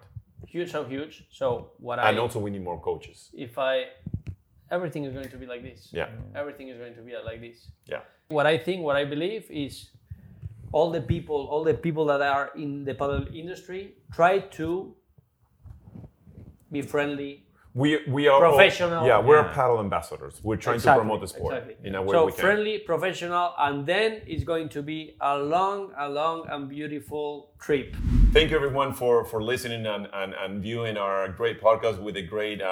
huge, 0.48 0.72
so 0.72 0.84
huge. 0.84 1.26
So 1.32 1.72
what 1.80 1.98
I, 2.00 2.10
And 2.10 2.20
also, 2.20 2.40
we 2.40 2.50
need 2.52 2.64
more 2.64 2.80
coaches. 2.80 3.30
if 3.34 3.58
I, 3.58 3.86
everything 4.70 5.04
is 5.06 5.14
going 5.14 5.30
to 5.30 5.38
be 5.38 5.46
like 5.48 5.64
this. 5.64 5.90
Yeah. 5.92 6.10
Everything 6.36 6.68
is 6.70 6.78
going 6.78 6.96
to 6.96 7.02
be 7.02 7.14
like 7.26 7.42
this. 7.42 7.72
Yeah. 7.88 8.02
What 8.28 8.46
I 8.46 8.58
think, 8.58 8.84
what 8.84 8.96
I 8.96 9.06
believe 9.06 9.46
is, 9.50 9.90
all 10.72 10.92
the 10.92 11.02
people, 11.02 11.48
all 11.52 11.64
the 11.64 11.74
people 11.74 12.06
that 12.06 12.22
are 12.22 12.52
in 12.56 12.86
the 12.86 12.94
paddle 12.94 13.26
industry, 13.34 13.96
try 14.14 14.40
to 14.60 14.96
be 16.72 16.82
friendly, 16.82 17.46
We, 17.74 18.00
we 18.08 18.28
are 18.28 18.44
all- 18.46 18.52
Professional. 18.58 19.08
yeah, 19.08 19.20
we're 19.20 19.44
Yeah. 19.44 19.54
paddle 19.54 19.80
ambassadors. 19.80 20.42
We're 20.44 20.58
trying 20.58 20.76
Exactly, 20.76 21.00
to 21.00 21.02
promote 21.04 21.22
the 21.22 21.28
sport 21.28 21.54
exactly. 21.54 21.88
in 21.88 21.96
a 21.96 22.02
way 22.02 22.12
so 22.12 22.26
we 22.26 22.32
can. 22.34 22.42
friendly, 22.42 22.80
professional, 22.80 23.54
and 23.58 23.86
then 23.86 24.22
it's 24.28 24.44
going 24.44 24.68
to 24.70 24.82
be 24.82 25.16
a 25.22 25.38
long, 25.38 25.92
a 25.98 26.10
long 26.10 26.46
and 26.50 26.68
beautiful 26.70 27.52
trip. 27.60 27.96
Thank 28.34 28.52
you 28.52 28.58
everyone 28.58 28.94
for 28.94 29.24
for 29.26 29.42
listening 29.42 29.86
and, 29.86 30.08
and, 30.14 30.34
and 30.34 30.62
viewing 30.62 30.98
our 30.98 31.28
great 31.30 31.62
podcast 31.62 32.02
with 32.02 32.16
a 32.18 32.22
great 32.22 32.62
uh, 32.62 32.66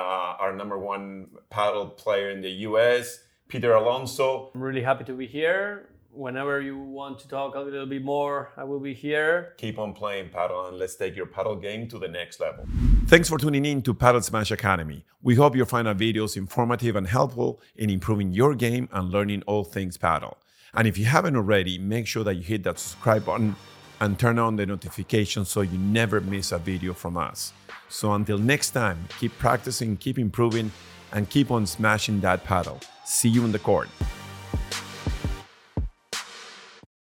our 0.43 0.53
number 0.53 0.77
one 0.77 1.27
paddle 1.49 1.87
player 1.87 2.29
in 2.31 2.41
the 2.41 2.51
US, 2.67 3.19
Peter 3.47 3.73
Alonso. 3.73 4.51
I'm 4.53 4.61
really 4.61 4.81
happy 4.83 5.03
to 5.05 5.13
be 5.13 5.27
here. 5.27 5.88
Whenever 6.11 6.59
you 6.59 6.75
want 6.75 7.19
to 7.19 7.27
talk 7.27 7.53
a 7.53 7.59
little 7.59 7.85
bit 7.85 8.03
more, 8.03 8.51
I 8.57 8.63
will 8.63 8.79
be 8.79 8.95
here. 8.95 9.53
Keep 9.57 9.77
on 9.77 9.93
playing 9.93 10.29
paddle 10.29 10.67
and 10.67 10.77
let's 10.77 10.95
take 10.95 11.15
your 11.15 11.27
paddle 11.27 11.55
game 11.55 11.87
to 11.87 11.99
the 11.99 12.07
next 12.07 12.39
level. 12.39 12.67
Thanks 13.05 13.29
for 13.29 13.37
tuning 13.37 13.63
in 13.63 13.83
to 13.83 13.93
Padel 13.93 14.23
Smash 14.23 14.49
Academy. 14.49 15.05
We 15.21 15.35
hope 15.35 15.55
you 15.55 15.65
find 15.65 15.87
our 15.87 15.93
videos 15.93 16.35
informative 16.35 16.95
and 16.95 17.05
helpful 17.05 17.61
in 17.75 17.91
improving 17.91 18.33
your 18.33 18.55
game 18.55 18.89
and 18.91 19.11
learning 19.11 19.43
all 19.45 19.63
things 19.63 19.97
paddle. 19.97 20.39
And 20.73 20.87
if 20.87 20.97
you 20.97 21.05
haven't 21.05 21.35
already, 21.35 21.77
make 21.77 22.07
sure 22.07 22.23
that 22.23 22.35
you 22.35 22.41
hit 22.41 22.63
that 22.63 22.79
subscribe 22.79 23.25
button 23.25 23.55
and 23.99 24.17
turn 24.17 24.39
on 24.39 24.55
the 24.55 24.65
notifications 24.65 25.49
so 25.49 25.61
you 25.61 25.77
never 25.77 26.21
miss 26.21 26.51
a 26.51 26.57
video 26.57 26.93
from 26.93 27.17
us. 27.17 27.53
So 27.87 28.13
until 28.13 28.39
next 28.39 28.71
time, 28.71 28.97
keep 29.19 29.37
practicing, 29.37 29.95
keep 29.97 30.17
improving, 30.17 30.71
and 31.11 31.29
keep 31.29 31.51
on 31.51 31.67
smashing 31.67 32.19
that 32.21 32.43
paddle. 32.43 32.79
See 33.05 33.29
you 33.29 33.45
in 33.45 33.51
the 33.51 33.59
court. 33.59 33.89